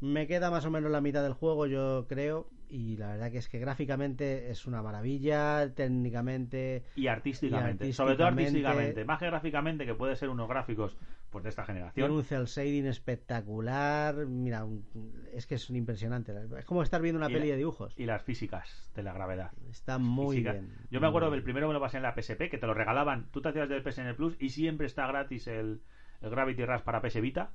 [0.00, 3.38] Me queda más o menos la mitad del juego, yo creo, y la verdad que
[3.38, 9.26] es que gráficamente es una maravilla, técnicamente Y artísticamente, Y sobre todo artísticamente- más que
[9.26, 10.96] gráficamente, que puede ser unos gráficos
[11.30, 12.10] pues de esta tiene generación.
[12.10, 14.84] un cel shading espectacular, mira, un-
[15.32, 17.94] es que es impresionante, es como estar viendo una Y peli la- de dibujos.
[17.96, 19.52] Y las físicas de la gravedad.
[19.70, 20.72] Está muy bien.
[20.90, 23.28] Yo me acuerdo del primero me lo pasé en la PSP, que te lo regalaban.
[23.30, 25.80] Tú te hacías del PSN Plus y siempre está gratis el,
[26.20, 27.52] el Gravity Rush para PS Vita.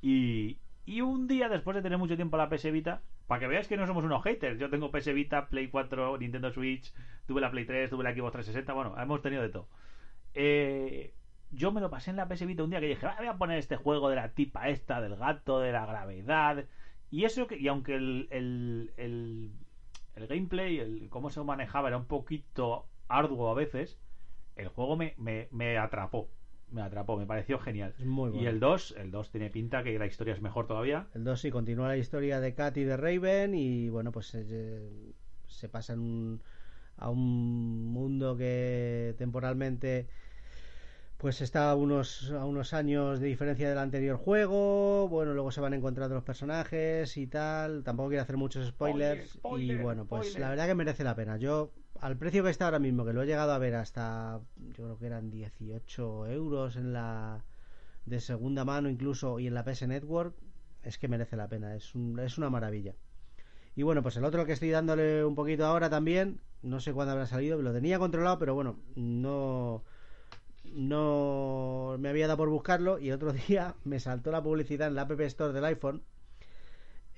[0.00, 3.66] Y, y un día después de tener mucho tiempo la PS Vita, para que veáis
[3.68, 4.58] que no somos unos haters.
[4.58, 6.94] Yo tengo PS Vita, Play 4, Nintendo Switch,
[7.26, 9.68] tuve la Play 3, tuve la Xbox 360, bueno, hemos tenido de todo.
[10.34, 11.12] Eh,
[11.50, 13.36] yo me lo pasé en la PS Vita un día que dije, "Ah, voy a
[13.36, 16.64] poner este juego de la tipa esta, del gato, de la gravedad.
[17.10, 19.50] Y eso que, y aunque el, el, el,
[20.14, 23.98] el gameplay, el cómo se manejaba era un poquito arduo a veces,
[24.56, 26.28] el juego me, me, me atrapó.
[26.70, 27.94] Me atrapó, me pareció genial.
[27.98, 28.42] Es muy bueno.
[28.42, 31.06] Y el 2, el 2 tiene pinta que la historia es mejor todavía.
[31.14, 35.12] El 2 sí continúa la historia de Kat y de Raven y bueno, pues eh,
[35.46, 36.42] se pasa en un-
[36.96, 40.08] a un mundo que temporalmente
[41.18, 45.08] pues está a unos, a unos años de diferencia del anterior juego.
[45.08, 47.82] Bueno, luego se van encontrando los personajes y tal.
[47.84, 49.30] Tampoco quiero hacer muchos spoilers.
[49.30, 50.42] Spoiler, y bueno, pues spoiler.
[50.42, 51.36] la verdad que merece la pena.
[51.38, 51.70] Yo,
[52.00, 54.98] al precio que está ahora mismo, que lo he llegado a ver hasta, yo creo
[54.98, 57.44] que eran 18 euros en la
[58.04, 60.34] de segunda mano incluso y en la PS Network,
[60.82, 61.74] es que merece la pena.
[61.74, 62.94] Es, es una maravilla.
[63.74, 67.12] Y bueno, pues el otro que estoy dándole un poquito ahora también, no sé cuándo
[67.12, 69.82] habrá salido, lo tenía controlado, pero bueno, no
[70.72, 74.94] no me había dado por buscarlo y el otro día me saltó la publicidad en
[74.94, 76.02] la App Store del iPhone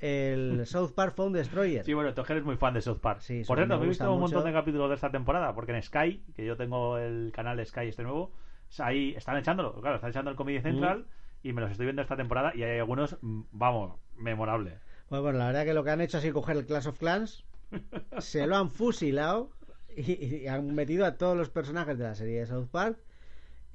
[0.00, 1.84] el South Park Phone Destroyer.
[1.84, 3.20] Sí, bueno, tú eres muy fan de South Park.
[3.20, 5.82] Sí, Por cierto, me he visto un montón de capítulos de esta temporada, porque en
[5.82, 8.32] Sky, que yo tengo el canal de Sky este nuevo,
[8.78, 11.06] ahí están echándolo, claro, están echando el Comedy Central
[11.42, 14.74] y me los estoy viendo esta temporada y hay algunos, mm, vamos, memorables.
[15.08, 16.98] Pues bueno, la verdad que lo que han hecho ha sido coger el Clash of
[16.98, 17.44] Clans,
[18.18, 19.50] se lo han fusilado
[19.96, 22.98] y, y han metido a todos los personajes de la serie de South Park.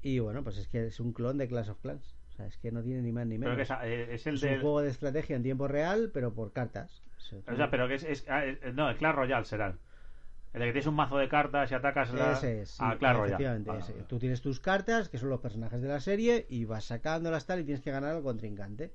[0.01, 2.13] Y bueno, pues es que es un clon de Clash of Clans.
[2.33, 3.67] O sea, es que no tiene ni más ni Pero menos.
[3.67, 4.55] que es, eh, es el Es del...
[4.55, 7.03] un juego de estrategia en tiempo real, pero por cartas.
[7.47, 8.03] O sea, pero que es...
[8.03, 9.77] es- ah, eh, no, el Clash Royale será.
[10.53, 12.33] El de que tienes un mazo de cartas y atacas la...
[12.33, 13.25] Ese es, sí, ah, Royale.
[13.25, 13.93] efectivamente, Ah, ese.
[14.07, 17.59] Tú tienes tus cartas, que son los personajes de la serie, y vas sacándolas tal
[17.61, 18.91] y tienes que ganar al contrincante.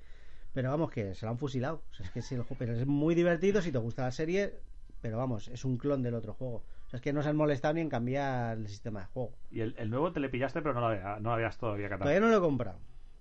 [0.53, 1.83] Pero vamos, que se lo han fusilado.
[1.91, 4.13] O sea, es que es, el ju- pero es muy divertido si te gusta la
[4.13, 4.55] serie,
[5.01, 6.57] pero vamos, es un clon del otro juego.
[6.87, 9.33] O sea, es que no se han molestado ni en cambiar el sistema de juego.
[9.51, 11.89] Y el, el nuevo te le pillaste, pero no lo, había- no lo habías todavía
[11.89, 12.05] catado.
[12.05, 12.79] Todavía no lo he comprado.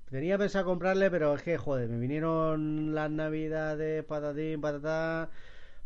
[0.09, 5.29] Tenía pensado comprarle, pero es que, joder, me vinieron las navidades, patatín, patatá,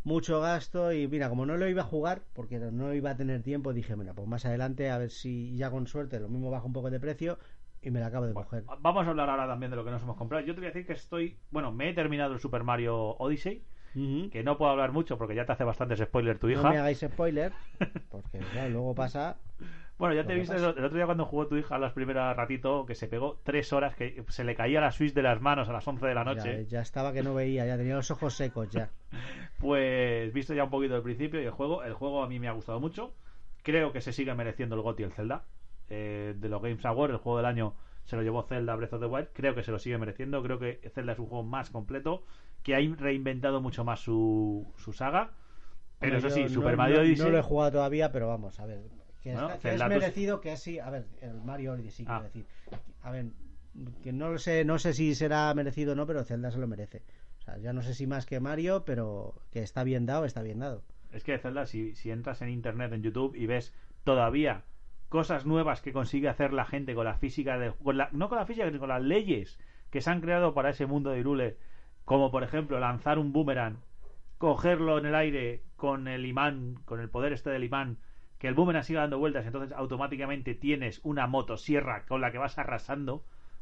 [0.04, 3.42] mucho gasto y mira, como no lo iba a jugar, porque no iba a tener
[3.42, 6.66] tiempo, dije, mira, pues más adelante a ver si ya con suerte lo mismo baja
[6.66, 7.38] un poco de precio
[7.82, 8.64] y me la acabo de Bueno, coger.
[8.80, 10.44] vamos a hablar ahora también de lo que nos hemos comprado.
[10.46, 11.36] Yo te voy a decir que estoy...
[11.50, 13.64] Bueno, me he terminado el Super Mario Odyssey,
[14.30, 16.62] que no puedo hablar mucho porque ya te hace bastantes spoilers tu hija.
[16.62, 17.52] No me hagáis spoiler,
[18.10, 19.36] porque claro, luego pasa...
[19.98, 22.94] Bueno, ya te viste el otro día cuando jugó tu hija las primeras ratito, que
[22.94, 25.86] se pegó tres horas, que se le caía la Switch de las manos a las
[25.86, 26.66] 11 de la noche.
[26.66, 28.90] ya estaba que no veía, ya tenía los ojos secos ya.
[29.58, 32.48] Pues visto ya un poquito el principio y el juego, el juego a mí me
[32.48, 33.14] ha gustado mucho.
[33.62, 35.44] Creo que se sigue mereciendo el GOTY el Zelda.
[35.88, 39.00] Eh, de los Games Awards, el juego del año se lo llevó Zelda Breath of
[39.00, 39.28] the Wild.
[39.32, 40.42] Creo que se lo sigue mereciendo.
[40.42, 42.24] Creo que Zelda es un juego más completo,
[42.64, 45.30] que ha reinventado mucho más su, su saga.
[46.00, 47.24] Pero eso sí, Super no- Mario no, Odyssey.
[47.26, 48.80] No lo he jugado todavía, pero vamos, a ver.
[49.22, 50.78] Que, Bueno, está- que es merecido que sí.
[50.78, 52.18] A ver, el Mario Odyssey, Ah.
[52.20, 52.46] quiero decir.
[53.02, 53.26] A ver,
[54.02, 56.66] que no lo sé, no sé si será merecido o no, pero Zelda se lo
[56.66, 57.02] merece.
[57.38, 60.42] O sea, ya no sé si más que Mario, pero que está bien dado, está
[60.42, 60.82] bien dado.
[61.12, 63.72] Es que Zelda, si, si entras en internet, en YouTube y ves
[64.04, 64.64] todavía
[65.08, 68.38] cosas nuevas que consigue hacer la gente con la física de, con la- no con
[68.38, 69.58] la física, sino con las leyes
[69.90, 71.58] que se han creado para ese mundo de Irule,
[72.04, 73.76] como por ejemplo lanzar un boomerang,
[74.38, 77.98] cogerlo en el aire con el imán, con el poder este del imán,
[78.42, 82.58] que el boomerang siga dando vueltas, entonces automáticamente tienes una motosierra con la que vas
[82.58, 83.14] arrasando.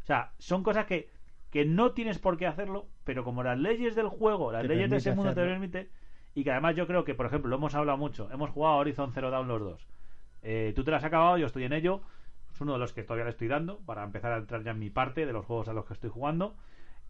[0.03, 1.11] O sea, son cosas que,
[1.51, 4.89] que no tienes por qué hacerlo, pero como las leyes del juego, las Te leyes
[4.89, 5.51] de ese mundo te hacerlo.
[5.53, 5.91] permite,
[6.35, 8.79] y que además yo creo que, por ejemplo, lo hemos hablado mucho, hemos jugado a
[8.79, 9.87] Horizon Zero Dawn los dos.
[10.41, 12.01] Eh, tú te lo has acabado, yo estoy en ello.
[12.51, 14.79] Es uno de los que todavía le estoy dando para empezar a entrar ya en
[14.79, 16.57] mi parte de los juegos a los que estoy jugando.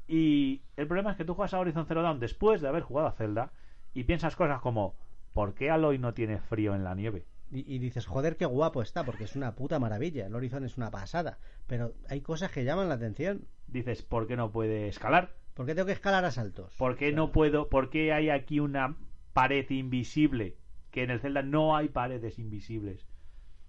[0.09, 3.07] Y el problema es que tú juegas a Horizon Zero Dawn después de haber jugado
[3.07, 3.53] a Zelda
[3.95, 4.97] y piensas cosas como
[5.33, 7.25] ¿por qué Aloy no tiene frío en la nieve?
[7.51, 10.27] Y, y dices, joder, qué guapo está, porque es una puta maravilla.
[10.27, 11.39] El Horizon es una pasada.
[11.67, 13.47] Pero hay cosas que llaman la atención.
[13.67, 15.35] Dices, ¿por qué no puede escalar?
[15.55, 16.75] ¿Por qué tengo que escalar a saltos?
[16.79, 17.69] ¿Por qué no puedo?
[17.69, 18.97] ¿Por qué hay aquí una
[19.33, 20.57] pared invisible?
[20.91, 23.07] Que en el Zelda no hay paredes invisibles.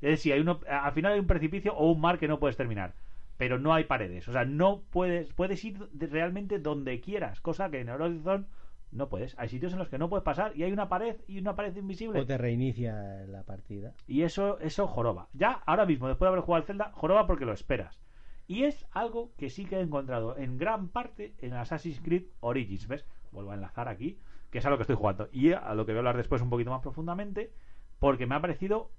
[0.02, 2.58] Es decir, hay uno, al final hay un precipicio o un mar que no puedes
[2.58, 2.96] terminar.
[3.38, 4.28] Pero no hay paredes.
[4.28, 7.42] O sea, no puedes, puedes ir realmente donde quieras.
[7.42, 8.48] Cosa que en el Horizon
[8.92, 9.38] no puedes.
[9.38, 11.76] Hay sitios en los que no puedes pasar y hay una pared y una pared
[11.76, 12.20] invisible.
[12.20, 12.94] O te reinicia
[13.28, 13.94] la partida.
[14.08, 15.28] Y eso, eso joroba.
[15.34, 18.00] Ya, ahora mismo, después de haber jugado al Zelda, joroba porque lo esperas.
[18.48, 22.88] Y es algo que sí que he encontrado en gran parte en Assassin's Creed Origins.
[22.88, 23.06] ¿Ves?
[23.32, 25.30] Vuelvo a enlazar aquí, que es a lo que estoy jugando.
[25.32, 27.54] Y a lo que voy a hablar después un poquito más profundamente,
[28.00, 28.92] porque me ha parecido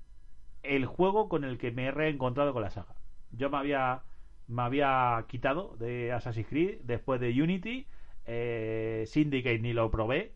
[0.62, 2.94] el juego con el que me he reencontrado con la saga.
[3.32, 4.04] Yo me había,
[4.46, 7.86] me había quitado de Assassin's Creed después de Unity.
[8.26, 10.32] Eh, Syndicate ni lo probé.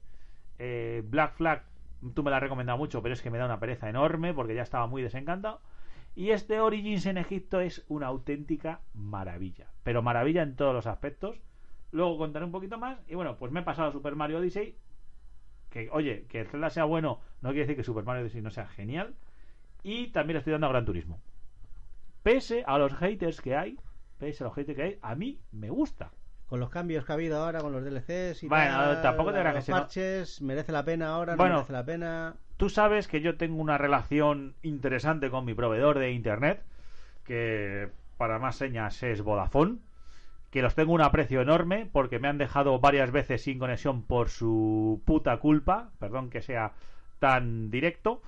[0.58, 1.64] eh, Black Flag,
[2.14, 4.54] tú me la has recomendado mucho, pero es que me da una pereza enorme porque
[4.54, 5.60] ya estaba muy desencantado.
[6.14, 9.68] Y este Origins en Egipto es una auténtica maravilla.
[9.82, 11.38] Pero maravilla en todos los aspectos.
[11.92, 12.98] Luego contaré un poquito más.
[13.08, 14.76] Y bueno, pues me he pasado a Super Mario Odyssey.
[15.70, 18.50] Que, oye, que el Zelda sea bueno no quiere decir que Super Mario Odyssey no
[18.50, 19.14] sea genial.
[19.82, 21.20] Y también estoy dando a Gran Turismo.
[22.22, 23.78] Pese a los haters que hay,
[24.18, 26.12] pese a los haters que hay, a mí me gusta.
[26.48, 29.42] Con los cambios que ha habido ahora, con los DLCs y Bueno, tal, tampoco te
[29.42, 31.54] los si no- parches, merece la pena ahora, no Bueno.
[31.56, 32.34] merece la pena.
[32.56, 36.62] Tú sabes que yo tengo una relación interesante con mi proveedor de internet,
[37.24, 39.78] que para más señas es Vodafone,
[40.50, 44.28] que los tengo un aprecio enorme porque me han dejado varias veces sin conexión por
[44.30, 46.72] su puta culpa, perdón que sea
[47.18, 48.22] tan directo,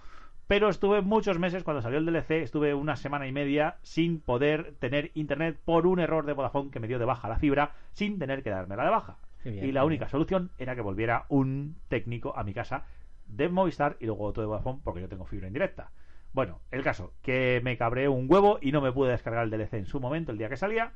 [0.49, 4.75] pero estuve muchos meses cuando salió el DLC, estuve una semana y media sin poder
[4.81, 8.19] tener internet por un error de Vodafone que me dio de baja la fibra sin
[8.19, 9.19] tener que darme la de baja.
[9.45, 10.11] Bien, y la única bien.
[10.11, 12.87] solución era que volviera un técnico a mi casa
[13.27, 15.91] de Movistar y luego otro de Vodafone porque yo tengo fibra indirecta.
[16.33, 19.75] Bueno, el caso, que me cabré un huevo y no me pude descargar el DLC
[19.75, 20.93] en su momento, el día que salía.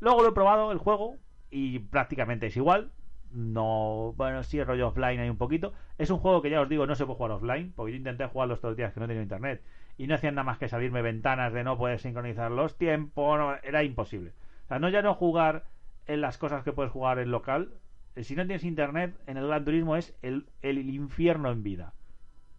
[0.00, 1.16] Luego lo he probado el juego
[1.50, 2.92] y prácticamente es igual.
[3.32, 5.72] No, bueno, sí, rollo offline hay un poquito.
[5.98, 8.26] Es un juego que ya os digo, no se puede jugar offline, porque yo intenté
[8.26, 9.62] jugarlo estos días que no tenía internet
[9.98, 13.54] y no hacían nada más que salirme ventanas de no poder sincronizar los tiempos, no,
[13.62, 14.32] era imposible.
[14.64, 15.64] O sea, no ya no jugar
[16.06, 17.72] en las cosas que puedes jugar en local.
[18.14, 21.92] eh, Si no tienes internet, en el Gran Turismo es el, el infierno en vida.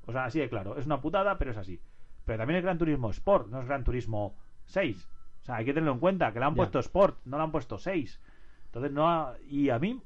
[0.05, 0.77] O sea, así de claro.
[0.77, 1.79] Es una putada, pero es así.
[2.25, 5.07] Pero también el Gran Turismo Sport, no es Gran Turismo 6.
[5.41, 7.51] O sea, hay que tenerlo en cuenta, que le han puesto Sport, no le han
[7.51, 8.19] puesto 6.
[8.65, 10.01] Entonces, no ha- Y a mí,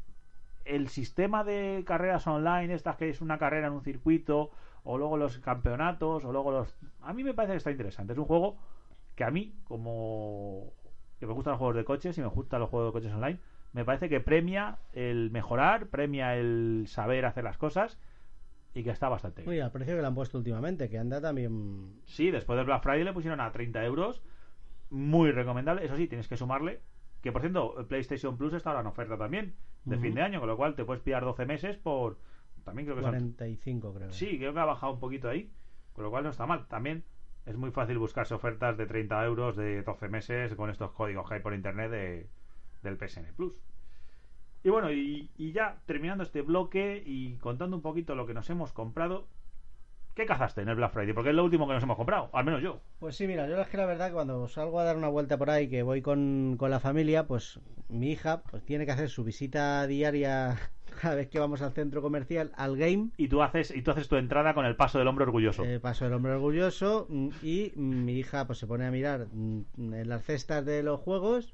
[0.65, 4.51] el sistema de carreras online, estas que es una carrera en un circuito,
[4.83, 6.75] o luego los campeonatos, o luego los...
[7.01, 8.13] A mí me parece que está interesante.
[8.13, 8.57] Es un juego
[9.15, 10.73] que a mí, como...
[11.19, 13.39] que me gustan los juegos de coches y me gustan los juegos de coches online,
[13.73, 17.97] me parece que premia el mejorar, premia el saber hacer las cosas
[18.73, 19.51] y que está bastante bien.
[19.51, 22.01] Oye, al precio que le han puesto últimamente, que anda también.
[22.05, 24.21] Sí, después del Black Friday le pusieron a 30 euros.
[24.89, 25.85] Muy recomendable.
[25.85, 26.81] Eso sí, tienes que sumarle.
[27.21, 29.55] Que por cierto, el PlayStation Plus está ahora en oferta también.
[29.85, 32.19] De fin de año, con lo cual te puedes pillar 12 meses por.
[32.63, 33.11] También creo que son.
[33.11, 34.11] 45, creo.
[34.11, 35.51] Sí, creo que ha bajado un poquito ahí.
[35.93, 36.67] Con lo cual no está mal.
[36.67, 37.03] También
[37.45, 41.35] es muy fácil buscarse ofertas de 30 euros de 12 meses con estos códigos que
[41.35, 42.29] hay por internet de,
[42.83, 43.53] del PSN Plus.
[44.63, 48.49] Y bueno, y, y ya terminando este bloque y contando un poquito lo que nos
[48.49, 49.27] hemos comprado.
[50.15, 51.13] ¿Qué cazaste en el Black Friday?
[51.13, 52.79] Porque es lo último que nos hemos comprado, al menos yo.
[52.99, 55.37] Pues sí, mira, yo es que la verdad que cuando salgo a dar una vuelta
[55.37, 59.09] por ahí, que voy con, con la familia, pues mi hija pues tiene que hacer
[59.09, 60.57] su visita diaria
[61.01, 64.09] cada vez que vamos al centro comercial, al game, Y tú haces, y tú haces
[64.09, 65.63] tu entrada con el paso del hombre orgulloso.
[65.63, 69.93] eh, paso el hombre orgulloso, mm, y mi hija pues se pone a mirar mm,
[69.93, 71.53] en las cestas de los juegos,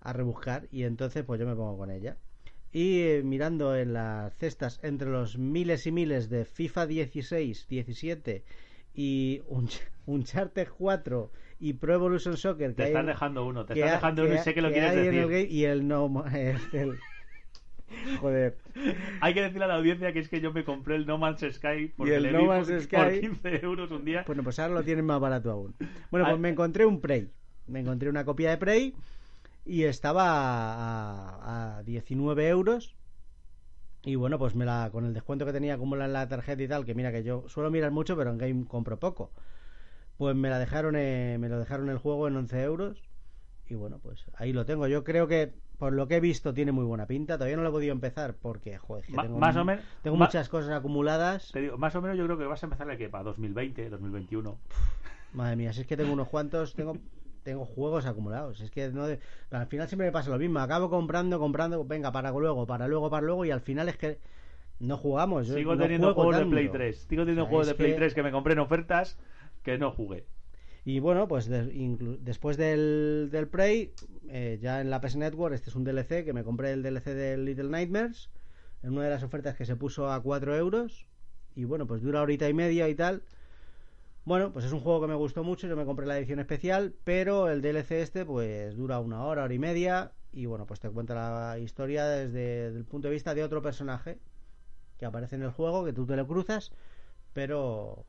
[0.00, 2.16] a rebuscar, y entonces pues yo me pongo con ella.
[2.72, 8.42] Y eh, mirando en las cestas entre los miles y miles de FIFA 16, 17
[8.94, 9.68] y un
[10.06, 14.24] Uncharted 4 y Pro Evolution Soccer que te estás dejando uno, te estás ha- dejando
[14.24, 15.14] uno y sé que lo que quieres decir.
[15.20, 16.98] el game y el no el- el-
[18.20, 18.56] joder
[19.20, 21.40] Hay que decirle a la audiencia que es que yo me compré el No Man's
[21.52, 24.24] Sky porque el le No vi Man's por, Sky- por 15 euros un día.
[24.26, 25.74] bueno pues ahora lo tienen más barato aún
[26.10, 26.36] bueno pues Ah.
[26.38, 27.30] me encontré un Prey
[27.66, 28.94] me encontré una copia de Prey
[29.64, 32.96] y estaba a, a 19 euros.
[34.04, 36.68] Y bueno pues me la con el descuento que tenía acumulado en la tarjeta y
[36.68, 39.30] tal que mira que yo suelo mirar mucho pero en game compro poco.
[40.16, 43.02] Pues me la dejaron eh, me lo dejaron el juego en 11 euros
[43.68, 44.88] y bueno pues ahí lo tengo.
[44.88, 47.34] Yo creo que por lo que he visto tiene muy buena pinta.
[47.34, 50.48] Todavía no lo he podido empezar porque joder que tengo, más o menos tengo muchas
[50.48, 51.52] cosas acumuladas.
[51.52, 53.88] Te digo, más o menos yo creo que vas a empezar de que para 2020,
[53.88, 54.58] 2021.
[55.32, 56.98] Madre mía, si es que tengo unos cuantos, tengo
[57.42, 58.60] tengo juegos acumulados.
[58.60, 60.58] Es que no, al final siempre me pasa lo mismo.
[60.60, 64.18] Acabo comprando, comprando, venga, para luego, para luego, para luego, y al final es que
[64.78, 65.46] No jugamos.
[65.46, 66.50] yo Sigo no teniendo juego juegos de.
[66.50, 67.06] Play 3.
[67.08, 69.18] Sigo teniendo O sea, juegos de Play que- 3 que me compré en ofertas
[69.62, 70.24] que no jugué.
[70.84, 73.92] Y bueno, pues de- después del, del Prey,
[74.28, 77.14] eh, ya en la PS Network, este es un DLC que me compré el DLC
[77.14, 78.30] del Little Nightmares
[78.82, 81.06] en una de las ofertas que se puso a 4 euros.
[81.54, 83.22] Y bueno, pues dura horita y media y tal.
[84.24, 85.66] Bueno, pues es un juego que me gustó mucho.
[85.66, 89.54] Yo me compré la edición especial, pero el DLC este, pues dura una hora, hora
[89.54, 90.12] y media.
[90.32, 94.18] Y bueno, pues te cuenta la historia desde el punto de vista de otro personaje
[94.98, 96.72] que aparece en el juego, que tú te lo cruzas,
[97.32, 98.04] pero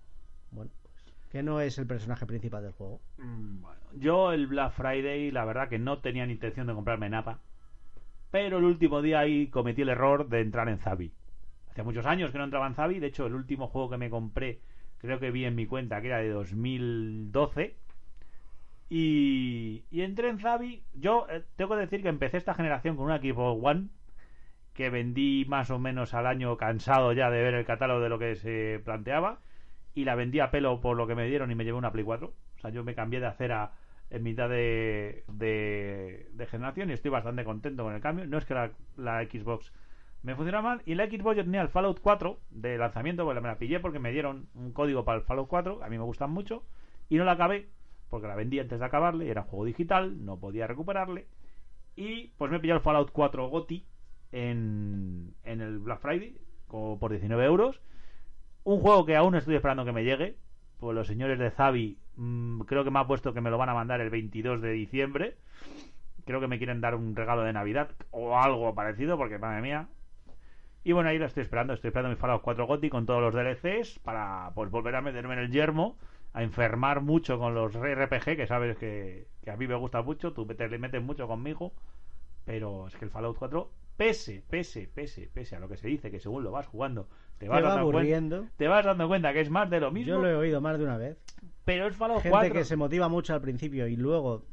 [0.52, 0.94] bueno, pues
[1.32, 3.02] que no es el personaje principal del juego.
[3.18, 7.10] Mm, Bueno, yo el Black Friday, la verdad que no tenía ni intención de comprarme
[7.10, 7.40] nada.
[8.32, 11.12] Pero el último día ahí cometí el error de entrar en Zabi.
[11.72, 13.00] Hace muchos años que no entraba en Zabi.
[13.00, 14.60] De hecho, el último juego que me compré,
[15.04, 17.76] creo que vi en mi cuenta que era de 2012.
[18.90, 20.82] Y, y entré en Zabi.
[20.94, 23.90] Yo eh, tengo que decir que empecé esta generación con una Xbox One
[24.74, 28.18] que vendí más o menos al año cansado ya de ver el catálogo de lo
[28.18, 29.40] que se planteaba
[29.94, 32.06] y la vendí a pelo por lo que me dieron y me llevé una Play
[32.06, 32.28] 4.
[32.28, 33.74] O sea, yo me cambié de acera
[34.10, 38.26] en mitad de, de, de generación y estoy bastante contento con el cambio.
[38.26, 39.74] No es que la Xbox
[40.24, 40.82] me funciona mal.
[40.86, 44.00] Y la Xbox yo tenía el Fallout 4 de lanzamiento, pues me la pillé porque
[44.00, 46.64] me dieron un código para el Fallout 4, a mí me gustan mucho,
[47.10, 47.70] y no la acabé
[48.10, 51.26] porque la vendí antes de acabarle, era un juego digital, no podía recuperarle.
[51.96, 53.84] Y pues me pillé el Fallout 4 GOTI
[54.32, 57.82] en, en el Black Friday como por 19 euros.
[58.64, 60.38] Un juego que aún estoy esperando que me llegue.
[60.80, 63.70] Pues los señores de Zavi mm, creo que me ha puesto que me lo van
[63.70, 65.36] a mandar el 22 de diciembre.
[66.26, 69.88] Creo que me quieren dar un regalo de Navidad o algo parecido porque madre mía.
[70.84, 71.74] Y bueno, ahí lo estoy esperando.
[71.74, 75.34] Estoy esperando mi Fallout 4 GOTY con todos los DLCs para pues volver a meterme
[75.34, 75.98] en el yermo,
[76.34, 80.34] a enfermar mucho con los RPG, que sabes que, que a mí me gusta mucho.
[80.34, 81.74] Tú te le metes mucho conmigo.
[82.46, 86.12] Pero es que el Fallout 4, pese, pese, pese, pese a lo que se dice,
[86.12, 87.08] que según lo vas jugando,
[87.38, 88.48] te Te vas, va dando, aburriendo.
[88.58, 90.10] te vas dando cuenta que es más de lo mismo.
[90.10, 91.18] Yo lo he oído más de una vez.
[91.64, 92.54] Pero es Fallout Gente 4.
[92.54, 94.44] que se motiva mucho al principio y luego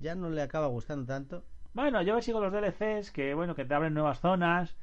[0.00, 1.44] ya no le acaba gustando tanto.
[1.72, 4.76] Bueno, yo sigo los DLCs que, bueno, que te abren nuevas zonas.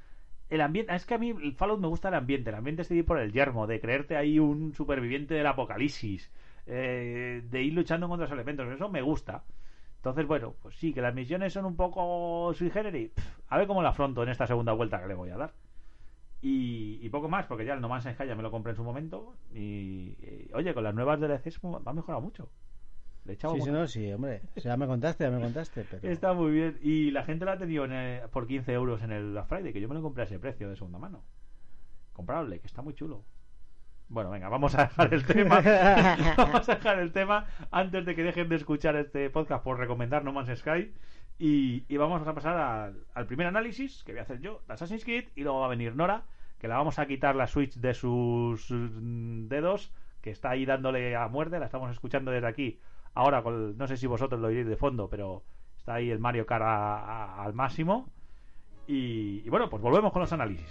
[0.50, 2.50] El ambiente, es que a mí el Fallout me gusta el ambiente.
[2.50, 6.32] El ambiente ir por el yermo, de creerte ahí un superviviente del apocalipsis,
[6.68, 8.68] eh, de ir luchando contra los elementos.
[8.68, 9.44] Eso me gusta.
[9.98, 13.12] Entonces, bueno, pues sí, que las misiones son un poco sui generis.
[13.50, 15.54] A ver cómo la afronto en esta segunda vuelta que le voy a dar.
[16.42, 18.76] Y, y poco más, porque ya el No Man's Sky ya me lo compré en
[18.76, 19.36] su momento.
[19.54, 20.16] Y,
[20.54, 22.50] oye, con las nuevas DLCs ha mejorado mucho.
[23.26, 24.42] Le Sí, sí, no, sí, hombre.
[24.56, 25.84] O sea, me contaste, ya me contaste.
[25.90, 26.08] Pero...
[26.08, 26.78] Está muy bien.
[26.82, 29.74] Y la gente la ha tenido en, eh, por 15 euros en el Black Friday,
[29.74, 31.24] que yo me lo compré a ese precio de segunda mano.
[32.14, 33.26] Comprable, que está muy chulo.
[34.10, 35.62] Bueno, venga, vamos a dejar el tema.
[36.38, 40.24] vamos a dejar el tema antes de que dejen de escuchar este podcast por recomendar
[40.24, 40.94] No Man's Sky.
[41.40, 44.74] Y, y vamos a pasar al, al primer análisis que voy a hacer yo de
[44.76, 45.30] Assassin's Creed.
[45.36, 46.26] Y luego va a venir Nora,
[46.60, 51.16] que la vamos a quitar la Switch de sus mm, dedos, que está ahí dándole
[51.16, 51.58] a muerte.
[51.58, 52.80] La estamos escuchando desde aquí.
[53.16, 55.44] Ahora, con, no sé si vosotros lo oiréis de fondo, pero
[55.78, 58.10] está ahí el Mario Kart al máximo.
[58.88, 60.70] Y, y bueno, pues volvemos con los análisis.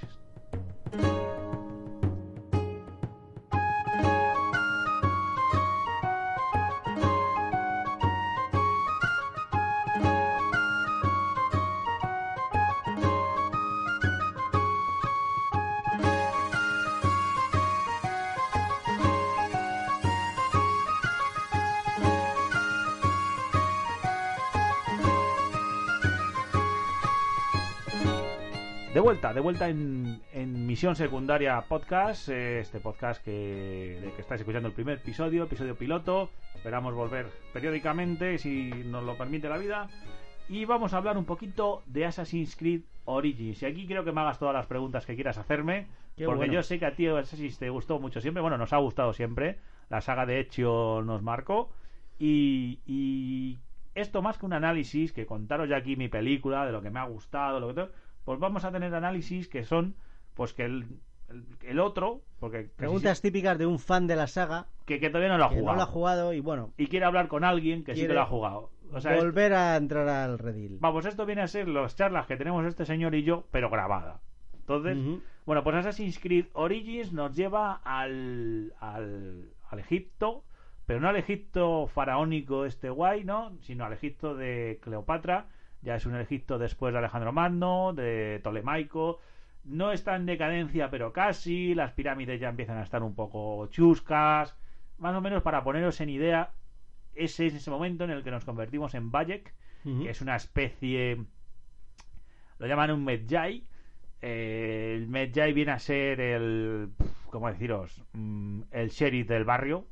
[29.15, 34.41] Vuelta, de vuelta en, en Misión Secundaria Podcast, eh, este podcast que, de que estáis
[34.41, 36.31] escuchando el primer episodio, episodio piloto.
[36.57, 39.89] Esperamos volver periódicamente, si nos lo permite la vida.
[40.49, 43.63] Y vamos a hablar un poquito de Assassin's Creed Origins.
[43.63, 45.87] Y aquí creo que me hagas todas las preguntas que quieras hacerme,
[46.17, 46.55] Qué porque bueno.
[46.55, 48.41] yo sé que a ti Assassin's te gustó mucho siempre.
[48.41, 49.61] Bueno, nos ha gustado siempre.
[49.91, 51.71] La saga de hecho nos marcó.
[52.19, 53.59] Y, y
[53.95, 56.99] esto más que un análisis, que contaros ya aquí mi película, de lo que me
[56.99, 57.91] ha gustado, lo que todo,
[58.25, 59.95] pues vamos a tener análisis que son,
[60.35, 60.87] pues que el,
[61.29, 65.29] el, el otro, porque Preguntas típicas de un fan de la saga que, que todavía
[65.31, 65.73] no lo ha que jugado.
[65.73, 68.21] no lo ha jugado y bueno, Y quiere hablar con alguien que sí que lo
[68.23, 68.71] ha jugado.
[68.93, 70.77] O sea, volver a entrar al redil.
[70.81, 74.21] vamos, esto viene a ser las charlas que tenemos este señor y yo, pero grabada.
[74.55, 75.21] Entonces, Ujú.
[75.47, 80.45] bueno, pues Assassin's Creed Origins nos lleva al, al, al Egipto,
[80.87, 83.57] pero no al Egipto faraónico este guay, ¿no?
[83.63, 85.47] Sino al Egipto de Cleopatra.
[85.85, 89.21] Ya es un Egipto después de Alejandro Magno, de Tolemaico.
[89.65, 91.75] No está en decadencia, pero casi.
[91.75, 94.57] Las pirámides ya empiezan a estar un poco chuscas.
[94.99, 96.51] Más o menos para poneros en idea,
[97.15, 101.25] ese es ese momento en el que nos convertimos en Bayek, que es una especie
[102.59, 103.65] lo llaman un Medjay
[104.27, 106.93] eh, el Medjay viene a ser el.
[107.29, 108.03] ¿Cómo deciros?
[108.15, 109.87] Mm, el sheriff del barrio.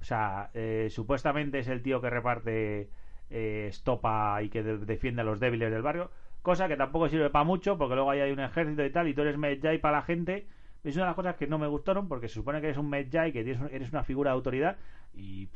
[0.00, 2.88] O sea, eh, supuestamente es el tío que reparte
[3.30, 6.10] eh, estopa y que de- defiende a los débiles del barrio.
[6.42, 9.14] Cosa que tampoco sirve para mucho, porque luego ahí hay un ejército y tal, y
[9.14, 10.46] tú eres Medjay para la gente.
[10.84, 12.90] Es una de las cosas que no me gustaron, porque se supone que eres un
[12.90, 14.76] Medjay, que eres una figura de autoridad,
[15.14, 15.48] y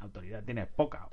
[0.00, 1.08] autoridad tienes poca.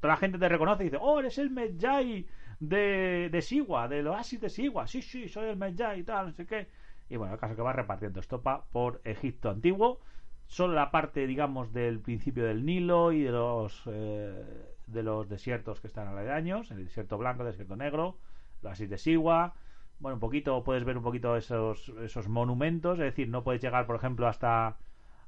[0.00, 2.26] Toda la gente te reconoce y dice, oh, eres el Medjay
[2.60, 4.86] de, de Sigua, del oasis de Sigua.
[4.86, 6.68] Sí, sí, soy el Medjay y tal, no sé qué.
[7.08, 10.00] Y bueno, el caso que va repartiendo estopa por Egipto antiguo.
[10.46, 15.80] Solo la parte, digamos, del principio del Nilo y de los, eh, de los desiertos
[15.80, 18.18] que están aledaños, el desierto blanco, el desierto negro,
[18.62, 19.54] oasis de Sigua.
[19.98, 23.86] Bueno, un poquito, puedes ver un poquito esos, esos monumentos, es decir, no puedes llegar,
[23.86, 24.76] por ejemplo, hasta,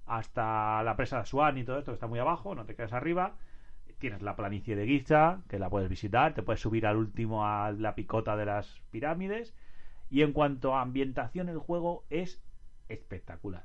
[0.06, 2.92] hasta la presa de Asuán y todo esto, que está muy abajo, no te quedas
[2.92, 3.34] arriba
[3.98, 7.72] tienes la planicie de Giza, que la puedes visitar, te puedes subir al último a
[7.72, 9.54] la picota de las pirámides.
[10.10, 12.42] Y en cuanto a ambientación, el juego es
[12.88, 13.64] espectacular.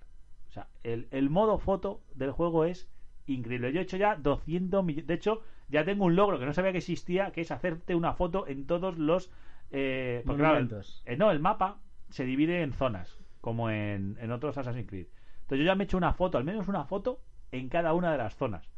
[0.54, 2.88] O sea, el, el modo foto del juego es
[3.26, 3.74] increíble.
[3.74, 5.08] Yo he hecho ya 200 millones.
[5.08, 8.14] De hecho, ya tengo un logro que no sabía que existía, que es hacerte una
[8.14, 9.32] foto en todos los.
[9.72, 10.68] Eh, porque, claro,
[11.06, 11.80] eh, no, el mapa
[12.12, 15.08] se divide en zonas, como en, en otros Assassin's Creed.
[15.41, 17.20] Entonces yo ya me he hecho una foto, al menos una foto,
[17.51, 18.70] en cada una de las zonas.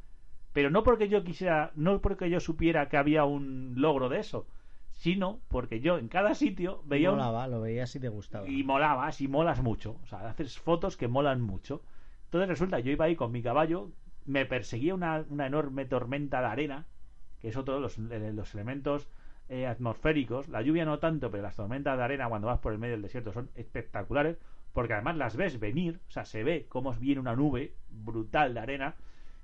[0.54, 4.48] Pero no porque yo quisiera, no porque yo supiera que había un logro de eso,
[4.96, 8.48] sino porque yo en cada sitio veía un, Molaba, lo veías y te gustaba.
[8.48, 10.00] y molabas y molas mucho.
[10.04, 11.84] O sea, haces fotos que molan mucho.
[12.26, 13.92] Entonces resulta, yo iba ahí con mi caballo,
[14.26, 16.86] me perseguía una, una enorme tormenta de arena,
[17.40, 19.08] que es otro de los, de los elementos
[19.50, 20.48] eh, atmosféricos.
[20.48, 23.04] La lluvia no tanto, pero las tormentas de arena cuando vas por el medio del
[23.04, 24.38] desierto son espectaculares,
[24.74, 28.60] porque además las ves venir, o sea, se ve cómo viene una nube brutal de
[28.62, 28.96] arena.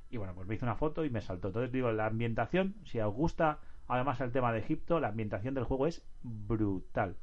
[0.09, 1.49] Y bueno, pues me hice una foto y me saltó.
[1.49, 3.59] Entonces digo, la ambientación, si os gusta
[3.93, 7.15] además el tema de Egipto, la ambientación del juego es brutal.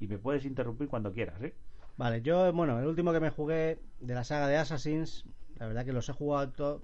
[0.00, 1.54] Y me puedes interrumpir cuando quieras, ¿eh?
[1.96, 5.24] Vale, yo, bueno, el último que me jugué de la saga de Assassins,
[5.58, 6.82] la verdad que los he jugado to-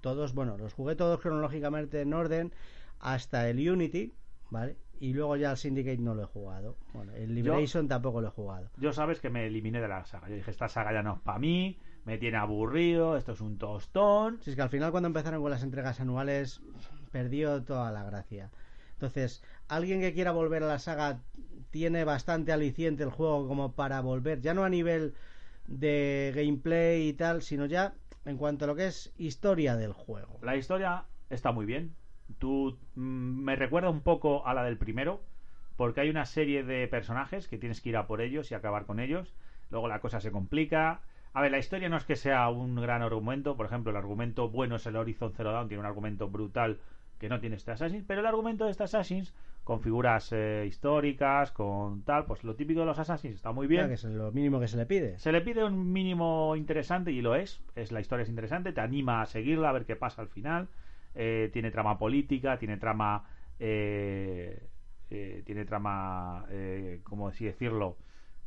[0.00, 2.52] todos, bueno, los jugué todos cronológicamente en orden
[2.98, 4.12] hasta el Unity,
[4.50, 4.76] ¿vale?
[4.98, 6.76] Y luego ya el Syndicate no lo he jugado.
[6.92, 8.68] Bueno, el Liberation tampoco lo he jugado.
[8.76, 10.28] Yo sabes que me eliminé de la saga.
[10.28, 13.56] Yo dije, esta saga ya no es para mí, me tiene aburrido, esto es un
[13.56, 14.42] tostón.
[14.42, 16.60] Si es que al final cuando empezaron con las entregas anuales
[17.10, 18.50] perdió toda la gracia.
[19.00, 21.22] Entonces, alguien que quiera volver a la saga
[21.70, 25.14] tiene bastante aliciente el juego como para volver, ya no a nivel
[25.66, 27.94] de gameplay y tal, sino ya
[28.26, 30.38] en cuanto a lo que es historia del juego.
[30.42, 31.94] La historia está muy bien.
[32.38, 35.22] Tú mm, me recuerda un poco a la del primero,
[35.78, 38.84] porque hay una serie de personajes que tienes que ir a por ellos y acabar
[38.84, 39.32] con ellos.
[39.70, 41.00] Luego la cosa se complica.
[41.32, 43.56] A ver, la historia no es que sea un gran argumento.
[43.56, 46.80] Por ejemplo, el argumento bueno es el Horizon Zero Dawn, tiene un argumento brutal
[47.20, 51.52] que no tiene este Assassin's, pero el argumento de este Assassin's, con figuras eh, históricas,
[51.52, 53.82] con tal, pues lo típico de los Assassins está muy bien.
[53.82, 55.18] Claro, que es lo mínimo que se le pide.
[55.18, 57.60] Se le pide un mínimo interesante y lo es.
[57.76, 60.68] Es la historia es interesante, te anima a seguirla, a ver qué pasa al final.
[61.14, 64.66] Eh, tiene trama política, tiene trama, eh,
[65.10, 67.98] eh, tiene trama, eh, ¿cómo así decirlo?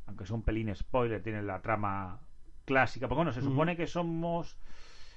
[0.07, 2.21] Aunque es un pelín spoiler, tiene la trama
[2.65, 3.07] clásica.
[3.07, 4.57] Porque bueno, se supone que somos,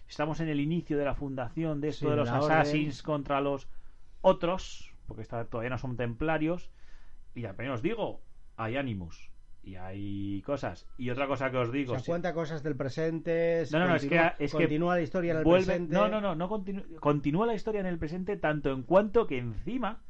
[0.09, 3.69] estamos en el inicio de la fundación de esto Sí, de los assassins contra los
[4.21, 6.71] otros, porque está- todavía no son templarios.
[7.35, 8.21] Y apenas os digo,
[8.57, 9.31] hay Animus
[9.63, 10.87] y hay cosas.
[10.97, 13.65] Y otra cosa que os digo, Se si- cuenta cosas del presente.
[13.73, 15.95] No, no, no, es que- continúa, que la historia en el vuelve- presente.
[15.95, 19.39] No, no, no, no continu- continúa la historia en el presente tanto en cuanto que
[19.39, 20.03] encima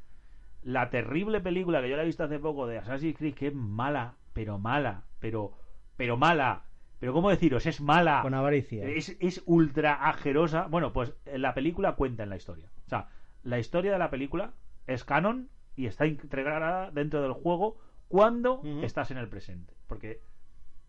[0.63, 3.55] la terrible película que yo la he visto hace poco de Assassin's Creed que es
[3.55, 5.53] mala, pero mala, pero
[5.97, 6.65] pero mala,
[6.99, 8.21] pero cómo deciros, es mala.
[8.23, 8.89] Con avaricia.
[8.89, 10.67] Es, es ultra ajerosa.
[10.69, 12.71] Bueno, pues eh, la película cuenta en la historia.
[12.87, 13.09] O sea,
[13.43, 14.53] la historia de la película
[14.87, 17.79] es canon y está integrada dentro del juego
[18.09, 19.75] cuando estás en el presente.
[19.87, 20.21] Porque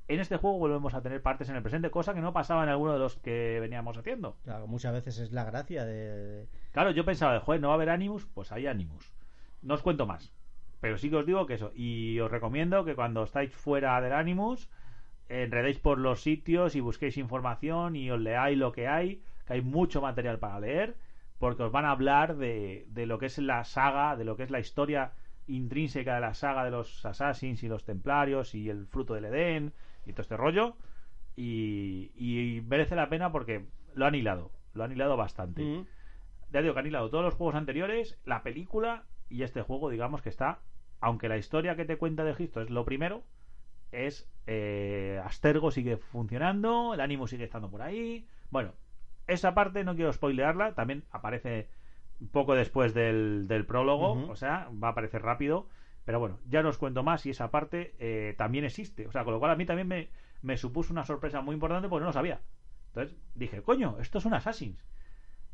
[0.08, 2.70] en este juego volvemos a tener partes en el presente, cosa que no pasaba en
[2.70, 4.38] alguno de los que veníamos haciendo.
[4.44, 6.48] Claro, muchas veces es la gracia de.
[6.72, 8.26] Claro, yo pensaba, joder, ¿no va a haber Animus?
[8.34, 9.14] Pues hay Animus.
[9.62, 10.32] No os cuento más.
[10.80, 11.72] Pero sí que os digo que eso.
[11.76, 14.70] Y os recomiendo que cuando estáis fuera del Animus,
[15.30, 19.62] enredéis por los sitios y busquéis información y os leáis lo que hay, que hay
[19.62, 20.96] mucho material para leer,
[21.40, 24.44] porque os van a hablar de, de lo que es la saga, de lo que
[24.44, 25.12] es la historia
[25.48, 29.74] intrínseca de la saga de los Assassins y los Templarios y el fruto del Edén
[30.06, 30.76] y todo este rollo.
[31.36, 35.88] Y, y merece la pena porque lo han hilado, lo han hilado bastante Mm.
[36.52, 40.22] ya digo que han hilado todos los juegos anteriores, la película y este juego, digamos
[40.22, 40.60] que está,
[41.00, 43.24] aunque la historia que te cuenta de Egipto es lo primero,
[43.92, 48.28] es eh, Astergo sigue funcionando, el ánimo sigue estando por ahí.
[48.50, 48.74] Bueno,
[49.28, 51.70] esa parte no quiero spoilearla, también aparece
[52.32, 55.68] poco después del, del prólogo, o sea, va a aparecer rápido.
[56.06, 59.08] Pero bueno, ya no os cuento más y esa parte eh, también existe.
[59.08, 60.08] O sea, con lo cual a mí también me,
[60.42, 62.40] me supuso una sorpresa muy importante porque no lo sabía.
[62.88, 64.86] Entonces dije, coño, esto es un Assassin's.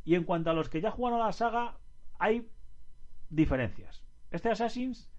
[0.05, 1.77] Y en cuanto a los que ya jugaron a la saga,
[2.19, 2.47] hay
[3.31, 4.03] diferencias.
[4.29, 5.09] Este Assassin's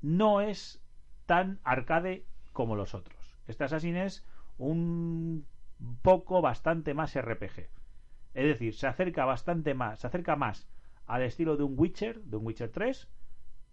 [0.00, 0.82] no es
[1.26, 3.36] tan arcade como los otros.
[3.46, 4.26] Este Assassin es
[4.58, 5.46] un
[6.02, 7.68] poco bastante más RPG.
[8.34, 10.68] Es decir, se acerca bastante más, se acerca más
[11.06, 13.08] al estilo de un Witcher, de un Witcher 3,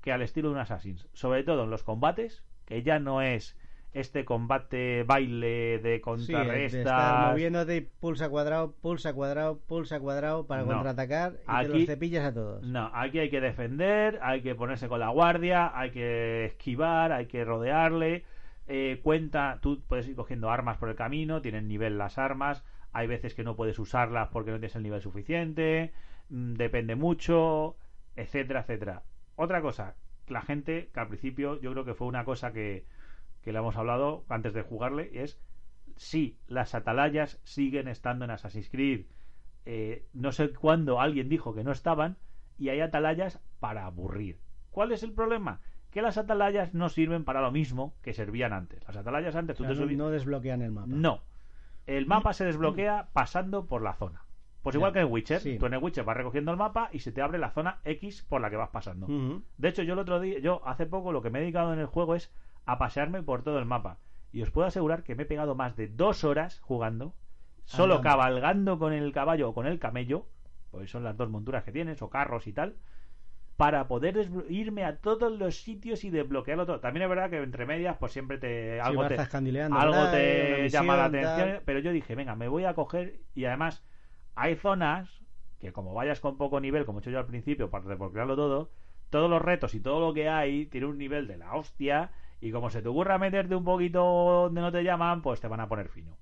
[0.02, 1.08] que al estilo de un Assassin's.
[1.14, 3.58] Sobre todo en los combates, que ya no es
[3.94, 7.32] este combate baile de contrarrestas.
[7.32, 12.34] moviéndote pulsa cuadrado, pulsa cuadrado, pulsa cuadrado para contraatacar y aquí, te los cepillas a
[12.34, 12.64] todos.
[12.64, 17.26] No, aquí hay que defender, hay que ponerse con la guardia, hay que esquivar, hay
[17.26, 18.26] que rodearle.
[18.72, 23.08] Eh, cuenta, tú puedes ir cogiendo armas por el camino, tienen nivel las armas, hay
[23.08, 25.92] veces que no puedes usarlas porque no tienes el nivel suficiente,
[26.30, 27.78] mm, depende mucho,
[28.16, 29.04] etcétera, etcétera.
[29.36, 29.96] Otra cosa,
[30.28, 32.86] la gente, que al principio yo creo que fue una cosa que,
[33.42, 35.42] que le hemos hablado antes de jugarle, es
[35.96, 39.08] sí, las atalayas siguen estando en Assassin's Creed.
[39.66, 42.18] Eh, no sé cuándo alguien dijo que no estaban
[42.60, 44.40] y hay atalayas para aburrir.
[44.70, 45.60] ¿Cuál es el problema?
[45.92, 48.86] Que las atalayas no sirven para lo mismo que servían antes.
[48.88, 50.88] Las atalayas antes tú no, desbloquean el mapa.
[50.90, 51.22] No.
[51.88, 54.24] El mapa se desbloquea pasando por la zona.
[54.62, 57.12] Pues igual que en Witcher, tú en el Witcher vas recogiendo el mapa y se
[57.12, 59.08] te abre la zona X por la que vas pasando.
[59.58, 61.80] De hecho, yo el otro día, yo hace poco lo que me he dedicado en
[61.80, 62.32] el juego es
[62.66, 63.98] a pasearme por todo el mapa.
[64.32, 67.16] Y os puedo asegurar que me he pegado más de dos horas jugando,
[67.64, 70.28] solo cabalgando con el caballo o con el camello,
[70.70, 72.76] pues son las dos monturas que tienes, o carros y tal,
[73.60, 76.80] para poder irme a todos los sitios y desbloquearlo todo.
[76.80, 81.06] También es verdad que entre medias, pues siempre te algo te, algo te llama la
[81.06, 83.84] atención, pero yo dije, venga, me voy a coger y además
[84.36, 85.10] hay zonas
[85.60, 88.72] que como vayas con poco nivel, como he hecho yo al principio, para desbloquearlo todo,
[89.10, 92.52] todos los retos y todo lo que hay tiene un nivel de la hostia y
[92.52, 95.68] como se te ocurra meterte un poquito donde no te llaman, pues te van a
[95.68, 96.16] poner fino.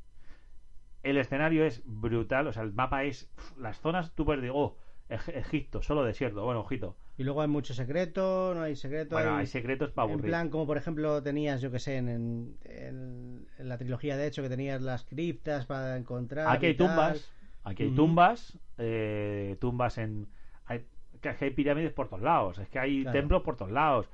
[1.03, 4.75] El escenario es brutal, o sea, el mapa es las zonas, tú puedes decir, oh,
[5.07, 9.15] Egipto, solo desierto, bueno, ojito y luego hay mucho secreto, no hay secreto.
[9.15, 10.25] Bueno, hay, secretos para aburrir.
[10.25, 14.43] En plan, como por ejemplo tenías, yo que sé, en, en, la trilogía de hecho,
[14.43, 16.47] que tenías las criptas para encontrar.
[16.47, 17.31] Aquí hay tumbas.
[17.63, 18.59] Aquí hay tumbas.
[18.77, 20.27] Eh, tumbas en.
[20.65, 20.85] Hay,
[21.19, 22.59] que hay pirámides por todos lados.
[22.59, 24.07] Es que hay templos por todos lados.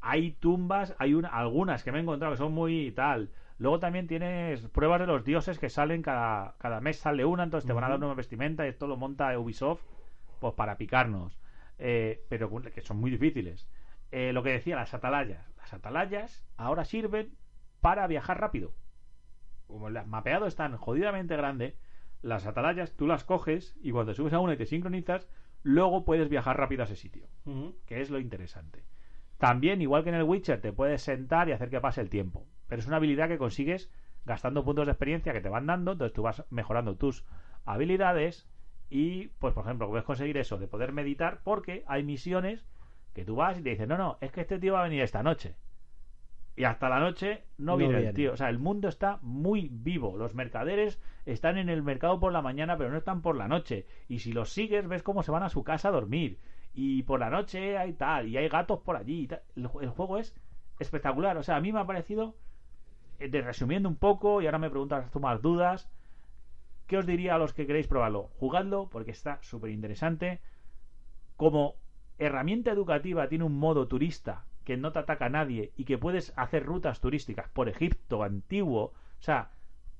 [0.00, 3.30] Hay tumbas, hay una, algunas que me he encontrado que son muy tal.
[3.58, 7.66] Luego también tienes pruebas de los dioses que salen cada, cada mes sale una, entonces
[7.66, 9.82] te van a dar una vestimenta y esto lo monta Ubisoft
[10.40, 11.36] pues para picarnos.
[11.78, 13.68] Eh, pero que son muy difíciles.
[14.10, 15.46] Eh, lo que decía, las atalayas.
[15.56, 17.36] Las atalayas ahora sirven
[17.80, 18.74] para viajar rápido.
[19.66, 21.76] Como el mapeado es tan jodidamente grande,
[22.22, 25.28] las atalayas tú las coges y cuando subes a una y te sincronizas,
[25.62, 27.28] luego puedes viajar rápido a ese sitio,
[27.86, 28.84] que es lo interesante.
[29.36, 32.46] También, igual que en el Witcher, te puedes sentar y hacer que pase el tiempo,
[32.66, 33.90] pero es una habilidad que consigues
[34.24, 37.24] gastando puntos de experiencia que te van dando, entonces tú vas mejorando tus
[37.64, 38.48] habilidades
[38.90, 42.64] y, pues, por ejemplo, puedes conseguir eso de poder meditar porque hay misiones
[43.14, 45.02] que tú vas y te dicen, no, no, es que este tío va a venir
[45.02, 45.56] esta noche.
[46.58, 48.32] Y hasta la noche no, viene, el tío.
[48.32, 50.16] O sea, el mundo está muy vivo.
[50.16, 53.86] Los mercaderes están en el mercado por la mañana, pero no están por la noche.
[54.08, 56.40] Y si los sigues, ves cómo se van a su casa a dormir.
[56.74, 59.28] Y por la noche hay tal, y hay gatos por allí.
[59.54, 60.34] El, juego es
[60.80, 61.36] espectacular.
[61.36, 62.34] O sea, a mí me ha parecido,
[63.20, 65.88] eh, de, resumiendo un poco, y ahora me preguntas tú más dudas,
[66.88, 68.30] ¿Qué os diría a los que queréis probarlo?
[68.38, 70.40] Jugadlo porque está súper interesante.
[71.36, 71.76] Como
[72.16, 76.32] herramienta educativa tiene un modo turista que no te ataca a nadie y que puedes
[76.36, 78.84] hacer rutas turísticas por Egipto antiguo.
[78.84, 79.50] O sea,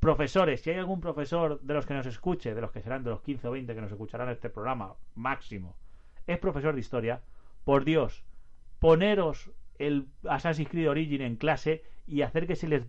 [0.00, 3.10] profesores, si hay algún profesor de los que nos escuche, de los que serán de
[3.10, 5.76] los 15 o 20 que nos escucharán este programa, máximo,
[6.26, 7.20] es profesor de historia,
[7.64, 8.24] por Dios,
[8.78, 12.84] poneros el Assassin's Creed Origin en clase y hacer que se les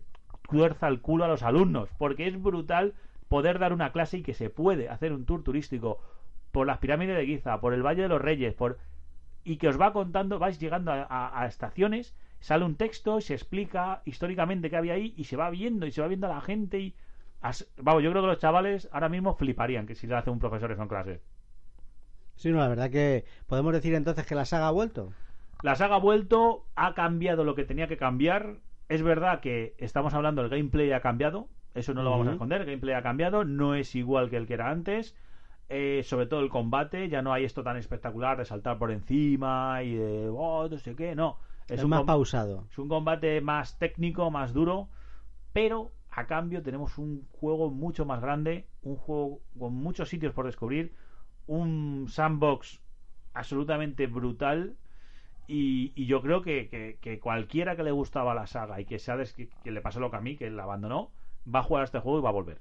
[0.50, 2.96] tuerza el culo a los alumnos, porque es brutal
[3.30, 6.00] poder dar una clase y que se puede hacer un tour turístico
[6.52, 8.78] por las pirámides de Giza, por el Valle de los Reyes, por
[9.44, 14.02] y que os va contando, vais llegando a, estaciones, sale un texto y se explica
[14.06, 16.80] históricamente qué había ahí y se va viendo y se va viendo a la gente
[16.80, 16.96] y
[17.78, 20.72] vamos, yo creo que los chavales ahora mismo fliparían que si le hace un profesor
[20.72, 21.22] en clase.
[22.36, 25.14] Sí, no, la verdad que podemos decir entonces que la saga ha vuelto.
[25.62, 28.58] La saga ha vuelto, ha cambiado lo que tenía que cambiar.
[28.88, 32.62] Es verdad que estamos hablando, el gameplay ha cambiado, eso no lo vamos a esconder,
[32.62, 35.16] el gameplay ha cambiado, no es igual que el que era antes.
[35.70, 39.84] Eh, sobre todo el combate, ya no hay esto tan espectacular de saltar por encima
[39.84, 41.38] y de, oh, no sé qué, no.
[41.68, 42.68] Es, un más pausado.
[42.72, 44.90] Es un combate más técnico, más duro,
[45.54, 50.46] pero a cambio tenemos un juego mucho más grande, un juego con muchos sitios por
[50.46, 50.96] descubrir,
[51.48, 52.82] un sandbox
[53.34, 54.78] absolutamente brutal
[55.48, 59.00] Y, y yo creo que, que- que cualquiera que le gustaba la saga y que
[59.00, 61.12] sabes que, que le pasó lo que a mí, que la abandonó,
[61.48, 62.60] va a jugar a este juego y va a volver.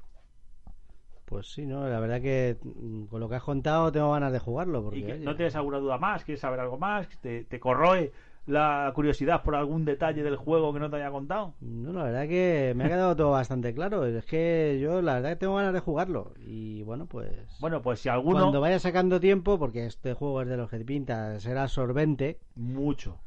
[1.24, 1.86] Pues sí, ¿no?
[1.88, 4.82] La verdad que mm, con lo que has contado tengo ganas de jugarlo.
[4.82, 8.12] Porque, y que no tienes alguna duda más, quieres saber algo más, te, te corroe
[8.48, 11.54] la curiosidad por algún detalle del juego que no te haya contado.
[11.60, 14.06] No, la verdad que me ha quedado todo bastante claro.
[14.06, 16.32] Es que yo la verdad que tengo ganas de jugarlo.
[16.46, 17.30] Y bueno, pues...
[17.60, 18.40] Bueno, pues si alguno...
[18.40, 22.40] Cuando vaya sacando tiempo, porque este juego es de los que te pinta, será absorbente.
[22.54, 23.18] Mucho.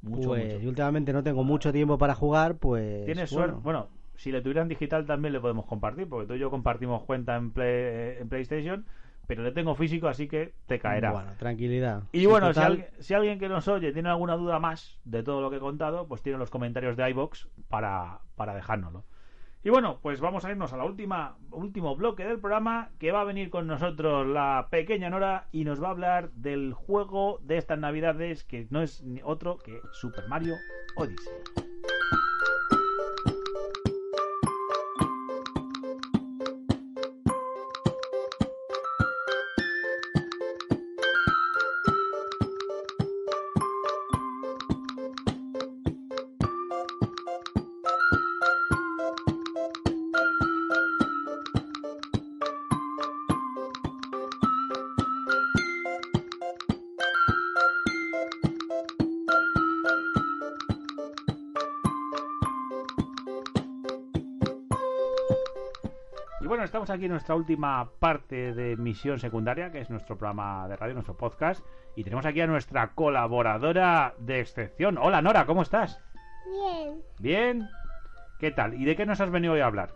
[0.00, 0.64] Mucho, pues mucho.
[0.64, 3.04] y últimamente no tengo mucho tiempo para jugar, pues...
[3.04, 3.62] Tienes bueno, suerte.
[3.62, 7.36] Bueno, si le tuvieran digital también le podemos compartir, porque tú y yo compartimos cuenta
[7.36, 8.84] en, Play- en PlayStation,
[9.26, 11.12] pero le tengo físico, así que te caerá.
[11.12, 12.02] Bueno, tranquilidad.
[12.12, 15.40] Y bueno, si, alguien, si alguien que nos oye tiene alguna duda más de todo
[15.40, 19.04] lo que he contado, pues tiene los comentarios de iBox para, para dejárnoslo.
[19.62, 23.20] Y bueno, pues vamos a irnos a la última último bloque del programa que va
[23.20, 27.58] a venir con nosotros la pequeña Nora y nos va a hablar del juego de
[27.58, 30.54] estas navidades que no es otro que Super Mario
[30.96, 31.68] Odyssey.
[66.90, 71.64] Aquí nuestra última parte de Misión Secundaria, que es nuestro programa de radio, nuestro podcast.
[71.94, 74.98] Y tenemos aquí a nuestra colaboradora de excepción.
[74.98, 76.02] Hola Nora, ¿cómo estás?
[76.50, 77.68] Bien, ¿Bien?
[78.40, 78.74] ¿Qué tal?
[78.74, 79.90] ¿Y de qué nos has venido hoy a hablar?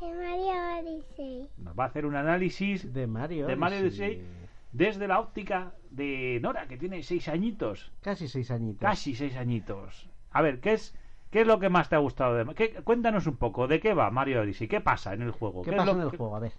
[0.00, 1.48] de Mario Odyssey.
[1.58, 3.46] Nos va a hacer un análisis De Mario.
[3.46, 4.16] de Mario Odyssey.
[4.16, 4.26] Odyssey.
[4.72, 7.92] desde la óptica de Nora, que tiene seis añitos.
[8.02, 8.80] Casi seis añitos.
[8.80, 10.08] Casi seis añitos.
[10.30, 10.94] A ver, ¿qué es,
[11.36, 12.34] qué es lo que más te ha gustado?
[12.34, 14.68] De, qué- cuéntanos un poco, ¿de qué va Mario Odyssey?
[14.68, 15.60] ¿Qué pasa en el juego?
[15.60, 16.34] ¿Qué pasa lo en el juego?
[16.34, 16.52] A ver.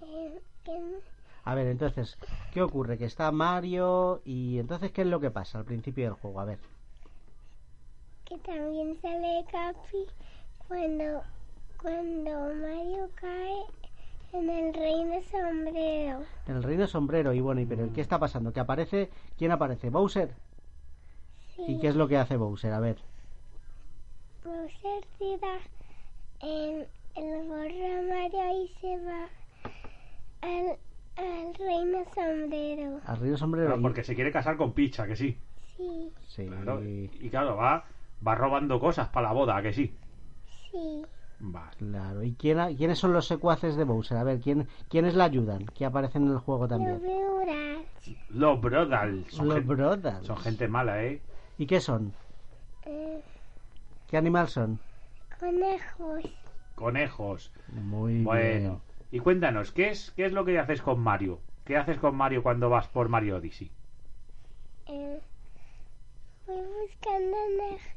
[0.00, 0.40] Que,
[1.44, 2.18] A ver, entonces,
[2.52, 2.98] ¿qué ocurre?
[2.98, 6.40] Que está Mario y entonces, ¿qué es lo que pasa al principio del juego?
[6.40, 6.58] A ver.
[8.24, 10.06] que también sale Capi
[10.66, 11.22] cuando,
[11.80, 13.62] cuando Mario cae
[14.32, 16.24] en el reino sombrero.
[16.48, 18.52] En el reino sombrero, y bueno, ¿y pero qué está pasando?
[18.52, 19.08] ¿Que aparece?
[19.38, 19.88] ¿Quién aparece?
[19.88, 20.34] ¿Bowser?
[21.54, 22.72] Sí, ¿Y qué es lo que hace Bowser?
[22.72, 23.11] A ver.
[24.44, 25.58] Bowser tira
[26.40, 26.86] en
[27.16, 29.28] el gorro Mario y se va
[30.42, 30.76] al,
[31.16, 33.00] al reino sombrero.
[33.06, 33.80] Al reino sombrero.
[33.80, 35.38] Porque se quiere casar con Picha, que sí.
[35.76, 36.46] Sí, Sí.
[36.46, 37.84] Claro, y, claro, va,
[38.26, 39.94] va robando cosas para la boda, ¿a que sí.
[40.70, 41.02] sí.
[41.40, 41.76] Vale.
[41.76, 42.22] Claro.
[42.22, 44.16] ¿Y quién, quiénes son los secuaces de Bowser?
[44.16, 45.66] A ver, ¿quién, ¿quiénes le ayudan?
[45.66, 47.00] Que aparecen en el juego Los también.
[47.02, 48.60] Los.
[49.28, 50.26] Son, Los Brothers.
[50.26, 51.20] son gente mala, ¿eh?
[51.58, 52.12] ¿Y qué son?
[52.84, 53.20] eh,
[54.12, 54.78] ¿Qué animal son?
[55.40, 56.22] conejos.
[56.74, 57.50] Conejos.
[57.68, 58.82] Muy Bueno.
[59.10, 61.40] Y cuéntanos, ¿qué es, ¿qué es lo que haces con Mario?
[61.64, 63.70] ¿Qué haces con Mario cuando vas por Mario Odyssey?
[64.84, 65.18] Eh,
[66.46, 67.94] voy buscando energía.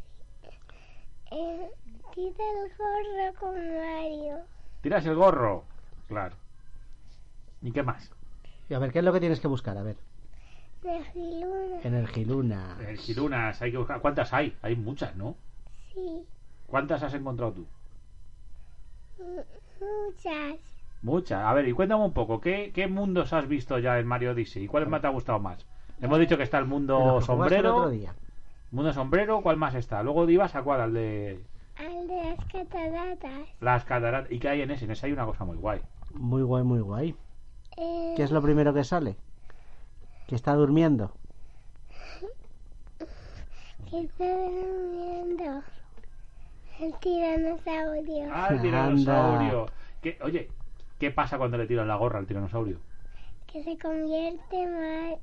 [1.31, 1.69] Eh,
[2.13, 4.37] tira el gorro con Mario.
[4.83, 5.65] ¿Tiras el gorro?
[6.07, 6.37] Claro.
[7.61, 8.09] ¿Y qué más?
[8.69, 9.77] Y a ver, ¿qué es lo que tienes que buscar?
[9.77, 9.97] A ver.
[10.81, 11.81] Energiluna.
[11.83, 12.77] Energiluna.
[12.87, 13.99] El Girunas, hay que buscar.
[13.99, 14.55] ¿Cuántas hay?
[14.61, 15.35] Hay muchas, ¿no?
[15.95, 16.23] Sí,
[16.67, 17.65] ¿Cuántas has encontrado tú?
[19.17, 19.43] mu-
[19.79, 20.59] muchas.
[21.01, 21.43] Muchas.
[21.45, 24.63] A ver, y cuéntame un poco, ¿qué, qué mundos has visto ya en Mario Odyssey?
[24.65, 25.65] ¿Y cuál más te ha gustado más?
[26.01, 27.75] Hemos dicho que está el mundo el sombrero.
[27.77, 28.13] otro día.
[28.71, 30.03] Mundo sombrero, ¿cuál más está?
[30.03, 31.39] Luego ibas a cuál, al de
[31.77, 33.47] Al de las cataratas.
[33.61, 34.31] las cataratas.
[34.31, 34.85] ¿Y qué hay en ese?
[34.85, 35.81] En ese hay una cosa muy guay.
[36.13, 37.15] Muy guay, muy guay.
[37.77, 39.15] Eh, ¿Qué es lo primero que sale?
[40.27, 41.11] Que está durmiendo.
[43.89, 45.63] que está durmiendo.
[46.79, 48.29] El tiranosaurio.
[48.31, 49.65] ¡Ah, el tiranosaurio!
[50.01, 50.49] ¿Qué- oye,
[50.99, 52.77] ¿qué pasa cuando le tiran la gorra al tiranosaurio?
[53.47, 54.63] Que se convierte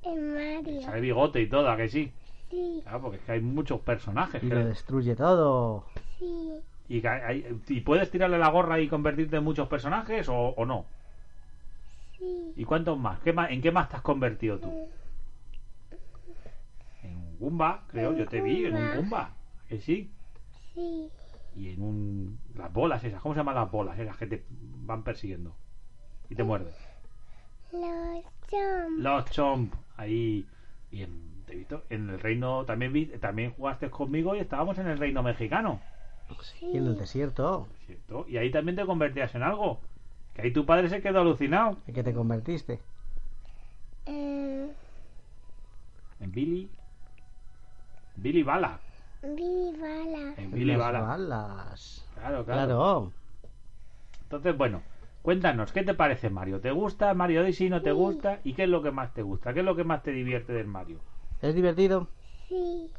[0.03, 0.82] en Mario.
[0.82, 2.12] Sale bigote y todo, ¿a que sí?
[2.50, 4.42] Sí, Claro, porque es que hay muchos personajes.
[4.42, 5.84] Y que- lo destruye todo.
[6.18, 6.61] sí.
[6.88, 10.66] y, que hay- ¿Y puedes tirarle la gorra y convertirte en muchos personajes o, o
[10.66, 10.84] no?
[12.18, 12.53] Sí.
[12.57, 13.18] ¿Y cuántos más?
[13.20, 13.50] ¿Qué más?
[13.50, 14.88] ¿En qué más te has convertido tú?
[17.03, 18.11] En un Goomba, creo.
[18.12, 18.96] En Yo te vi en un Goomba.
[18.96, 19.20] Goomba.
[19.22, 20.11] ¿a ¿Que sí?
[20.74, 21.09] Sí.
[21.55, 22.38] Y en un...
[22.55, 23.20] Las bolas esas.
[23.20, 25.55] ¿Cómo se llaman las bolas esas que te van persiguiendo?
[26.30, 26.72] Y te muerden.
[27.72, 28.98] Los Chomp.
[28.98, 29.74] Los Chomp.
[29.96, 30.46] Ahí...
[30.90, 32.64] Y en, te he visto, en el reino...
[32.64, 35.80] También vi, también jugaste conmigo y estábamos en el reino mexicano.
[36.61, 37.68] Y en el desierto.
[37.86, 38.24] ¿Cierto?
[38.28, 39.80] Y ahí también te convertías en algo.
[40.34, 41.76] Que ahí tu padre se quedó alucinado.
[41.86, 42.80] ¿En qué te convertiste?
[44.07, 44.70] Eh,
[46.20, 46.70] En Billy.
[48.16, 48.80] Billy Bala.
[49.22, 50.34] Billy Bala.
[50.36, 51.00] En Billy Las Bala.
[51.00, 52.08] balas.
[52.14, 53.12] Claro, claro, Claro.
[54.24, 54.82] Entonces, bueno,
[55.22, 56.60] cuéntanos, ¿qué te parece Mario?
[56.60, 57.68] ¿Te gusta Mario Odyssey?
[57.70, 57.96] ¿No te Sí.
[57.96, 58.40] gusta?
[58.44, 59.52] ¿Y qué es lo que más te gusta?
[59.52, 60.98] ¿Qué es lo que más te divierte del Mario?
[61.40, 62.08] ¿Es divertido?
[62.48, 62.90] Sí.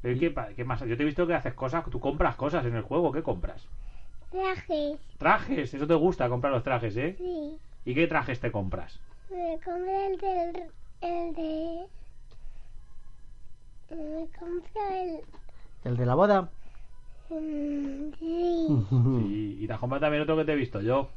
[0.00, 0.80] ¿Pero ¿Qué, qué más?
[0.80, 3.66] Yo te he visto que haces cosas, tú compras cosas en el juego, ¿qué compras?
[4.30, 5.00] Trajes.
[5.18, 7.16] Trajes, eso te gusta comprar los trajes, ¿eh?
[7.18, 7.58] Sí.
[7.84, 9.00] ¿Y qué trajes te compras?
[9.30, 10.62] Me compré el del.
[11.00, 11.86] El de.
[13.90, 15.20] Me compré el.
[15.84, 16.50] ¿El de la boda?
[17.30, 18.66] mm, Sí.
[19.18, 21.08] Sí, y te has comprado también otro que te he visto yo.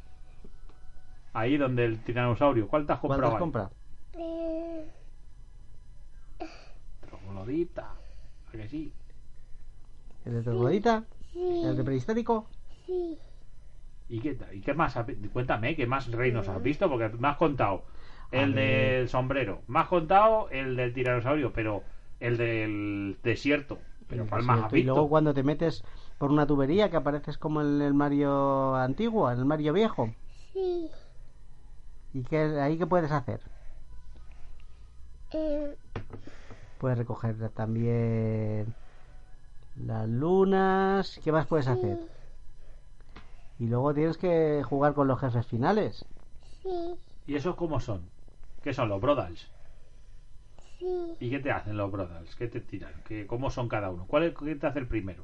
[1.33, 2.67] Ahí donde el tiranosaurio.
[2.67, 3.33] ¿Cuál te has ¿Cuál te comprado?
[3.35, 3.71] has comprado?
[4.13, 4.85] Eh,
[7.01, 7.87] Troglodita.
[8.47, 8.91] ¿A que sí?
[10.25, 11.03] ¿El de troglodita?
[11.33, 11.61] sí.
[11.63, 12.47] ¿El de prehistórico?
[12.85, 13.17] Sí.
[14.09, 14.97] ¿Y qué, ¿Y qué más?
[15.33, 16.89] Cuéntame, ¿qué más reinos has visto?
[16.89, 17.83] Porque me has contado
[18.31, 21.83] el del sombrero, me has contado el del tiranosaurio, pero
[22.21, 23.79] el del desierto.
[24.07, 24.73] Pero El ¿cuál más has.
[24.73, 25.83] Y luego cuando te metes
[26.17, 30.13] por una tubería que apareces como en el Mario antiguo, en el Mario viejo.
[30.53, 30.89] Sí.
[32.13, 33.41] ¿Y qué, ahí qué puedes hacer?
[35.31, 35.75] Eh,
[36.77, 38.73] Puedes recoger también
[39.75, 41.19] las lunas.
[41.23, 41.99] ¿Qué más puedes hacer?
[43.59, 46.05] Y luego tienes que jugar con los jefes finales.
[46.63, 46.95] Sí.
[47.27, 48.01] ¿Y esos cómo son?
[48.63, 49.47] ¿Qué son los Brodals?
[50.81, 51.13] Sí.
[51.19, 52.35] ¿Y qué te hacen los Brodals?
[52.35, 52.91] ¿Qué te tiran?
[53.07, 54.05] ¿Qué, ¿Cómo son cada uno?
[54.07, 55.23] ¿Cuál es, ¿Qué te hace el primero?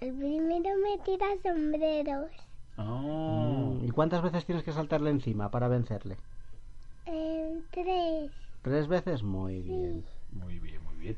[0.00, 2.30] El primero me tira sombreros.
[2.78, 3.78] Oh.
[3.82, 6.16] ¿Y cuántas veces tienes que saltarle encima para vencerle?
[7.06, 8.30] Eh, tres.
[8.62, 9.22] ¿Tres veces?
[9.22, 10.04] Muy bien.
[10.32, 11.16] Muy bien, muy bien.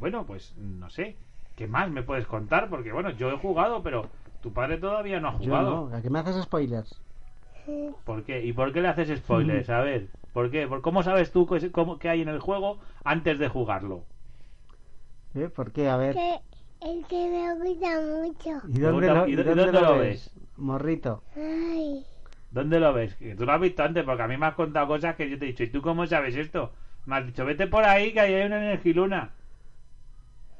[0.00, 1.16] Bueno, pues no sé.
[1.56, 2.68] ¿Qué más me puedes contar?
[2.68, 4.08] Porque bueno, yo he jugado, pero
[4.42, 5.88] tu padre todavía no ha Yo jugado.
[5.88, 7.00] no, ¿a qué me haces spoilers?
[7.66, 8.44] Eh, ¿Por qué?
[8.44, 9.68] ¿Y por qué le haces spoilers?
[9.70, 10.66] A ver, ¿por qué?
[10.68, 14.04] ¿Por ¿Cómo sabes tú qué, cómo- qué hay en el juego antes de jugarlo?
[15.34, 15.48] ¿Eh?
[15.48, 15.88] ¿Por qué?
[15.88, 16.14] A ver.
[16.14, 16.34] que
[16.82, 18.66] el que me gusta mucho.
[18.68, 20.30] ¿Y dónde, lo, y y dó- dónde dónde lo lo ves?
[20.58, 21.22] Morrito.
[21.34, 22.04] Ay.
[22.50, 23.14] ¿Dónde lo ves?
[23.14, 25.38] Que tú lo has visto antes, porque a mí me has contado cosas que yo
[25.38, 25.62] te he dicho.
[25.64, 26.70] ¿Y tú cómo sabes esto?
[27.06, 29.30] Me has dicho, vete por ahí que ahí hay una energiluna.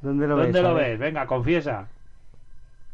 [0.01, 0.47] ¿Dónde lo ves?
[0.55, 0.99] ¿Dónde lo ves?
[0.99, 1.89] Venga, confiesa.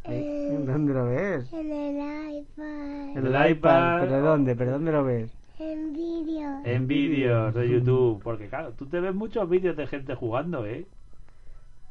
[0.03, 0.59] ¿Eh?
[0.66, 1.53] ¿Dónde lo ves?
[1.53, 3.16] En el iPad.
[3.16, 3.51] En el el iPad.
[3.51, 4.01] iPad.
[4.01, 4.57] ¿Pero dónde?
[4.57, 5.30] ¿Pero dónde lo ves?
[5.62, 6.60] En vídeo.
[6.64, 8.20] En vídeos de YouTube.
[8.22, 10.86] Porque claro, tú te ves muchos vídeos de gente jugando, ¿eh?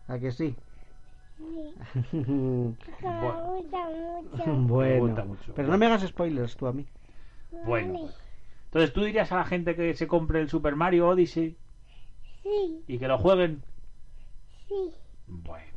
[0.08, 0.56] ¿A que sí?
[1.38, 1.74] Sí.
[2.12, 2.76] bueno.
[3.02, 4.76] Me gusta mucho.
[4.78, 5.54] Me gusta mucho.
[5.56, 6.86] Pero no me hagas spoilers tú a mí.
[7.66, 7.94] Bueno.
[7.94, 8.14] Vale.
[8.66, 11.56] Entonces tú dirías a la gente que se compre el Super Mario Odyssey
[12.44, 12.84] Sí.
[12.88, 13.64] y que lo jueguen.
[14.68, 14.92] Sí.
[15.28, 15.72] Bueno.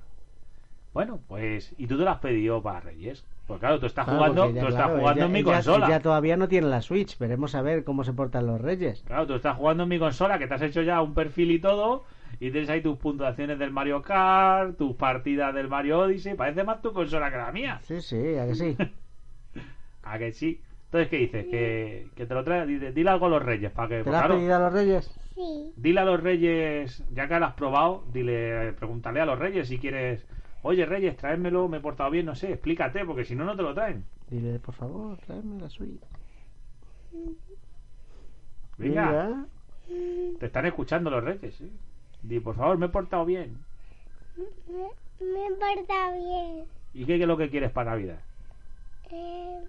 [0.92, 1.74] Bueno, pues.
[1.78, 3.24] ¿Y tú te lo has pedido para Reyes?
[3.46, 5.52] Pues claro, tú estás Claro, jugando, ya, tú estás claro, jugando ella- en mi ella-
[5.52, 5.86] consola.
[5.86, 7.18] ella todavía no tiene la Switch.
[7.18, 9.02] Veremos a ver cómo se portan los reyes.
[9.06, 11.58] Claro, tú estás jugando en mi consola, que te has hecho ya un perfil y
[11.58, 12.04] todo,
[12.40, 16.34] y tienes ahí tus puntuaciones del Mario Kart, tus partidas del Mario Odyssey.
[16.34, 17.80] Parece más tu consola que la mía.
[17.82, 18.76] Sí, sí, a que sí.
[20.04, 20.60] ¿A que sí?
[20.86, 21.46] Entonces, ¿qué dices?
[21.46, 22.66] Que, que te lo trae.
[22.66, 23.94] Dile, dile algo a los Reyes, para que.
[23.98, 25.20] ¿Te pues lo has claro, pedido a los reyes?
[25.34, 25.72] Sí.
[25.76, 29.78] dile a los Reyes, ya que lo has probado, dile, pregúntale a los Reyes si
[29.78, 30.24] quieres.
[30.66, 33.62] Oye, Reyes, tráemelo, me he portado bien, no sé, explícate, porque si no, no te
[33.62, 34.02] lo traen.
[34.30, 36.00] Dile, por favor, tráeme la Switch.
[38.78, 39.44] Venga,
[40.40, 41.70] te están escuchando los Reyes, ¿sí?
[42.22, 43.58] Di, por favor, me he portado bien.
[44.38, 46.64] Me, me porta bien.
[46.94, 48.20] ¿Y qué es lo que quieres para Navidad?
[49.10, 49.64] Eh,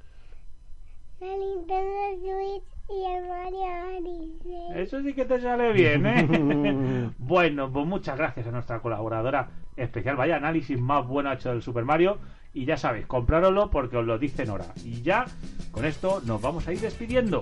[1.19, 4.81] la Nintendo Switch y el Mario Odyssey.
[4.81, 7.09] Eso sí que te sale bien, ¿eh?
[7.17, 10.15] bueno, pues muchas gracias a nuestra colaboradora especial.
[10.15, 12.19] Vaya análisis más bueno hecho del Super Mario.
[12.53, 14.65] Y ya sabéis, comprároslo porque os lo dicen ahora.
[14.83, 15.25] Y ya,
[15.71, 17.41] con esto nos vamos a ir despidiendo.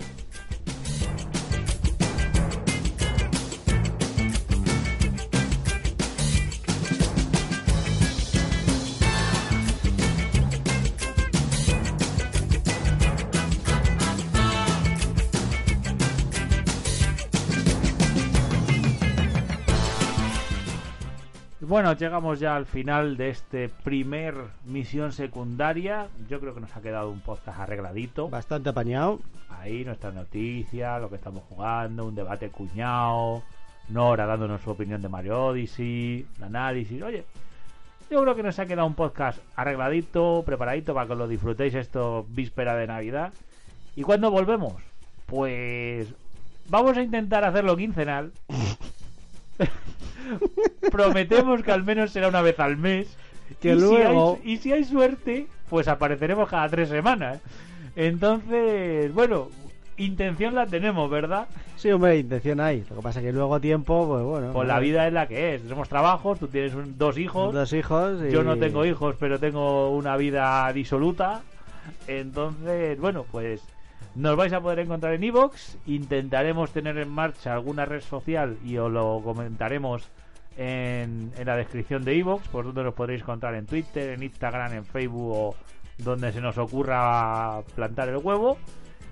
[21.73, 26.07] Bueno, llegamos ya al final de este primer misión secundaria.
[26.29, 28.29] Yo creo que nos ha quedado un podcast arregladito.
[28.29, 29.21] Bastante apañado.
[29.49, 33.41] Ahí nuestras noticias, lo que estamos jugando, un debate cuñado,
[33.89, 37.01] Nora dándonos su opinión de Mario Odyssey, un análisis.
[37.01, 37.25] Oye,
[38.11, 42.27] yo creo que nos ha quedado un podcast arregladito, preparadito para que lo disfrutéis esto
[42.29, 43.33] víspera de Navidad.
[43.95, 44.75] ¿Y cuándo volvemos?
[45.25, 46.13] Pues
[46.69, 48.31] vamos a intentar hacerlo quincenal.
[50.91, 53.15] Prometemos que al menos será una vez al mes.
[53.61, 57.39] Que y luego- Si hay, y si hay suerte, pues apareceremos cada tres semanas.
[57.95, 59.49] Entonces, bueno,
[59.97, 61.47] intención la tenemos, ¿verdad?
[61.75, 62.83] Sí, hombre, intención hay.
[62.89, 64.53] Lo que pasa es que luego tiempo, pues bueno.
[64.53, 65.61] Pues la vida es la que es.
[65.67, 67.53] Somos trabajos, tú tienes un- dos hijos.
[67.53, 68.19] Dos hijos.
[68.27, 71.41] y- Yo no tengo hijos, pero tengo una vida disoluta.
[72.07, 73.61] Entonces, bueno, pues
[74.15, 75.77] nos vais a poder encontrar en Evox.
[75.85, 80.07] Intentaremos tener en marcha alguna red social y os lo comentaremos
[80.57, 84.73] en, en la descripción de Evox, por donde nos podréis encontrar en Twitter, en Instagram,
[84.73, 85.55] en Facebook o
[85.97, 88.57] donde se nos ocurra plantar el huevo.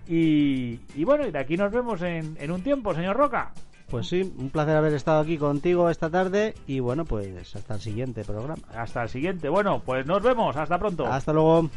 [0.08, 3.52] Y, y bueno, y de aquí nos vemos en, en un tiempo, señor Roca.
[3.90, 7.82] Pues sí, un placer haber estado aquí contigo esta tarde y bueno, pues hasta el
[7.82, 8.62] siguiente programa.
[8.74, 9.50] Hasta el siguiente.
[9.50, 10.56] Bueno, pues nos vemos.
[10.56, 11.06] Hasta pronto.
[11.06, 11.70] Hasta luego.